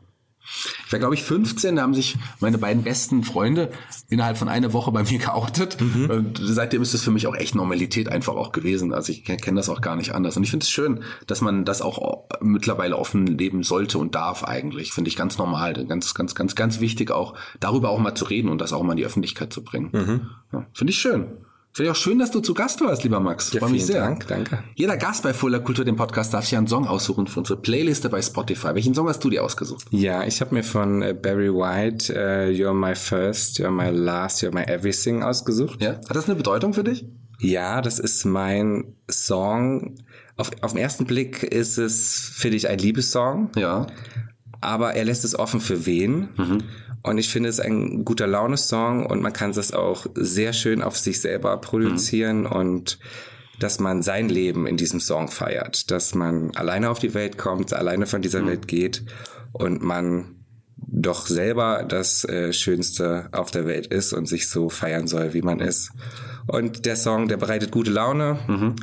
Ich 0.85 0.91
war, 0.91 0.99
glaube 0.99 1.15
ich, 1.15 1.23
15, 1.23 1.77
da 1.77 1.81
haben 1.81 1.93
sich 1.93 2.17
meine 2.39 2.57
beiden 2.57 2.83
besten 2.83 3.23
Freunde 3.23 3.71
innerhalb 4.09 4.37
von 4.37 4.49
einer 4.49 4.73
Woche 4.73 4.91
bei 4.91 5.03
mir 5.03 5.17
geoutet. 5.17 5.79
Mhm. 5.79 6.09
Und 6.09 6.39
seitdem 6.41 6.81
ist 6.81 6.93
es 6.93 7.03
für 7.03 7.11
mich 7.11 7.27
auch 7.27 7.35
echt 7.35 7.55
Normalität 7.55 8.09
einfach 8.09 8.35
auch 8.35 8.51
gewesen. 8.51 8.93
Also 8.93 9.11
ich 9.11 9.23
kenne 9.23 9.57
das 9.57 9.69
auch 9.69 9.81
gar 9.81 9.95
nicht 9.95 10.13
anders. 10.13 10.37
Und 10.37 10.43
ich 10.43 10.51
finde 10.51 10.63
es 10.63 10.69
schön, 10.69 11.03
dass 11.27 11.41
man 11.41 11.65
das 11.65 11.81
auch 11.81 12.25
mittlerweile 12.41 12.97
offen 12.97 13.25
leben 13.25 13.63
sollte 13.63 13.97
und 13.97 14.15
darf 14.15 14.43
eigentlich. 14.43 14.91
Finde 14.91 15.09
ich 15.09 15.15
ganz 15.15 15.37
normal. 15.37 15.73
Ganz, 15.85 16.13
ganz, 16.13 16.35
ganz, 16.35 16.55
ganz 16.55 16.79
wichtig 16.79 17.11
auch, 17.11 17.35
darüber 17.59 17.89
auch 17.89 17.99
mal 17.99 18.15
zu 18.15 18.25
reden 18.25 18.49
und 18.49 18.59
das 18.59 18.73
auch 18.73 18.83
mal 18.83 18.93
in 18.93 18.97
die 18.97 19.05
Öffentlichkeit 19.05 19.53
zu 19.53 19.63
bringen. 19.63 19.89
Mhm. 19.91 20.29
Ja, 20.51 20.65
finde 20.73 20.91
ich 20.91 20.99
schön. 20.99 21.27
Finde 21.75 21.89
ich 21.89 21.97
auch 21.97 21.99
schön, 21.99 22.19
dass 22.19 22.29
du 22.29 22.39
zu 22.39 22.53
Gast 22.53 22.81
warst, 22.81 23.03
lieber 23.03 23.19
Max. 23.19 23.51
Ja, 23.51 23.59
Freue 23.59 23.71
mich 23.71 23.87
sehr. 23.87 24.01
Dank, 24.01 24.27
danke. 24.27 24.63
Jeder 24.75 24.95
Gast 24.95 25.23
bei 25.23 25.33
Fuller 25.33 25.59
Kultur, 25.59 25.83
dem 25.83 25.95
Podcast, 25.95 26.31
darf 26.31 26.45
sich 26.45 26.55
einen 26.55 26.67
Song 26.67 26.87
aussuchen 26.87 27.25
für 27.25 27.39
unsere 27.39 27.59
Playliste 27.59 28.09
bei 28.09 28.21
Spotify. 28.21 28.75
Welchen 28.75 28.93
Song 28.93 29.09
hast 29.09 29.23
du 29.23 29.31
dir 29.31 29.43
ausgesucht? 29.43 29.87
Ja, 29.89 30.23
ich 30.23 30.39
habe 30.39 30.53
mir 30.53 30.63
von 30.63 31.01
äh, 31.01 31.15
Barry 31.19 31.51
White 31.51 32.13
uh, 32.13 32.51
You're 32.51 32.75
My 32.75 32.93
First, 32.93 33.57
You're 33.57 33.71
My 33.71 33.89
Last, 33.89 34.43
You're 34.43 34.53
My 34.53 34.61
Everything 34.71 35.23
ausgesucht. 35.23 35.81
Ja. 35.81 35.93
Hat 35.93 36.15
das 36.15 36.25
eine 36.25 36.35
Bedeutung 36.35 36.75
für 36.75 36.83
dich? 36.83 37.07
Ja, 37.39 37.81
das 37.81 37.97
ist 37.97 38.23
mein 38.23 38.93
Song. 39.09 39.95
Auf, 40.37 40.51
auf 40.61 40.73
den 40.73 40.81
ersten 40.81 41.05
Blick 41.05 41.41
ist 41.41 41.79
es, 41.79 42.31
finde 42.35 42.57
ich, 42.57 42.67
ein 42.67 42.77
Liebessong. 42.77 43.49
Ja. 43.55 43.87
Aber 44.61 44.93
er 44.93 45.05
lässt 45.05 45.25
es 45.25 45.37
offen 45.37 45.59
für 45.59 45.87
wen. 45.87 46.29
Mhm. 46.37 46.63
Und 47.03 47.17
ich 47.17 47.29
finde 47.29 47.49
es 47.49 47.59
ein 47.59 48.05
guter 48.05 48.27
Laune-Song 48.27 49.05
und 49.05 49.21
man 49.21 49.33
kann 49.33 49.51
das 49.51 49.73
auch 49.73 50.07
sehr 50.15 50.53
schön 50.53 50.81
auf 50.81 50.97
sich 50.97 51.19
selber 51.19 51.57
produzieren 51.57 52.41
mhm. 52.41 52.51
und 52.51 52.99
dass 53.59 53.79
man 53.79 54.01
sein 54.01 54.29
Leben 54.29 54.65
in 54.65 54.77
diesem 54.77 54.99
Song 54.99 55.27
feiert, 55.27 55.91
dass 55.91 56.15
man 56.15 56.51
alleine 56.55 56.89
auf 56.89 56.99
die 56.99 57.13
Welt 57.13 57.37
kommt, 57.37 57.73
alleine 57.73 58.05
von 58.05 58.21
dieser 58.21 58.41
mhm. 58.41 58.47
Welt 58.47 58.67
geht 58.67 59.03
und 59.51 59.83
man 59.83 60.43
doch 60.77 61.27
selber 61.27 61.83
das 61.87 62.23
äh, 62.25 62.53
Schönste 62.53 63.29
auf 63.31 63.51
der 63.51 63.65
Welt 63.65 63.87
ist 63.87 64.13
und 64.13 64.27
sich 64.27 64.49
so 64.49 64.69
feiern 64.69 65.07
soll, 65.07 65.33
wie 65.33 65.41
man 65.41 65.59
ist. 65.59 65.91
Und 66.47 66.85
der 66.85 66.95
Song, 66.95 67.27
der 67.27 67.37
bereitet 67.37 67.71
gute 67.71 67.91
Laune. 67.91 68.39
Mhm. 68.47 68.75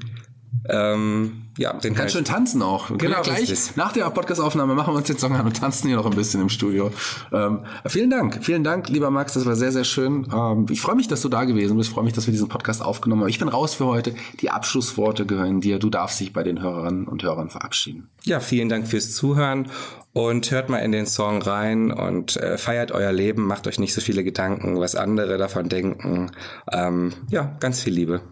Ähm, 0.69 1.50
ja, 1.61 1.75
den 1.75 1.95
kann 1.95 2.09
schön 2.09 2.25
tanzen 2.25 2.63
auch. 2.63 2.89
Genau, 2.97 3.21
gleich 3.21 3.41
richtig. 3.41 3.77
nach 3.77 3.93
der 3.93 4.09
Podcast-Aufnahme 4.09 4.75
machen 4.75 4.95
wir 4.95 4.97
uns 4.97 5.09
den 5.09 5.19
Song 5.19 5.37
an 5.37 5.45
und 5.45 5.61
tanzen 5.61 5.89
hier 5.89 5.99
noch 5.99 6.07
ein 6.07 6.17
bisschen 6.17 6.41
im 6.41 6.49
Studio. 6.49 6.91
Ähm, 7.35 7.61
vielen 7.85 8.09
Dank, 8.09 8.39
vielen 8.43 8.65
Dank, 8.65 8.89
lieber 8.89 9.11
Max, 9.11 9.35
das 9.35 9.45
war 9.45 9.55
sehr, 9.55 9.71
sehr 9.71 9.85
schön. 9.85 10.27
Ähm, 10.33 10.65
ich 10.71 10.81
freue 10.81 10.97
mich, 10.97 11.07
dass 11.07 11.21
du 11.21 11.29
da 11.29 11.45
gewesen 11.45 11.77
bist. 11.77 11.91
Ich 11.91 11.95
freue 11.95 12.05
mich, 12.05 12.15
dass 12.15 12.27
wir 12.27 12.33
diesen 12.33 12.49
Podcast 12.49 12.83
aufgenommen 12.83 13.21
haben. 13.21 13.29
Ich 13.29 13.39
bin 13.39 13.49
raus 13.49 13.75
für 13.75 13.85
heute. 13.85 14.15
Die 14.41 14.49
Abschlussworte 14.49 15.27
gehören 15.27 15.61
dir. 15.61 15.79
Du 15.79 15.91
darfst 15.91 16.19
dich 16.19 16.33
bei 16.33 16.43
den 16.43 16.63
Hörerinnen 16.63 17.07
und 17.07 17.23
Hörern 17.23 17.51
verabschieden. 17.51 18.09
Ja, 18.25 18.41
vielen 18.41 18.71
Dank 18.71 18.89
fürs 18.89 19.13
Zuhören 19.13 19.69
und 20.15 20.51
hört 20.51 20.71
mal 20.71 20.79
in 20.79 20.93
den 20.93 21.05
Song 21.05 21.43
rein 21.43 21.93
und 21.93 22.39
äh, 22.39 22.57
feiert 22.57 22.91
euer 22.91 23.13
Leben. 23.13 23.47
Macht 23.47 23.67
euch 23.67 23.79
nicht 23.79 23.93
so 23.93 24.01
viele 24.01 24.25
Gedanken, 24.25 24.81
was 24.81 24.95
andere 24.95 25.37
davon 25.37 25.69
denken. 25.69 26.31
Ähm, 26.73 27.13
ja, 27.29 27.55
ganz 27.61 27.83
viel 27.83 27.93
Liebe. 27.93 28.23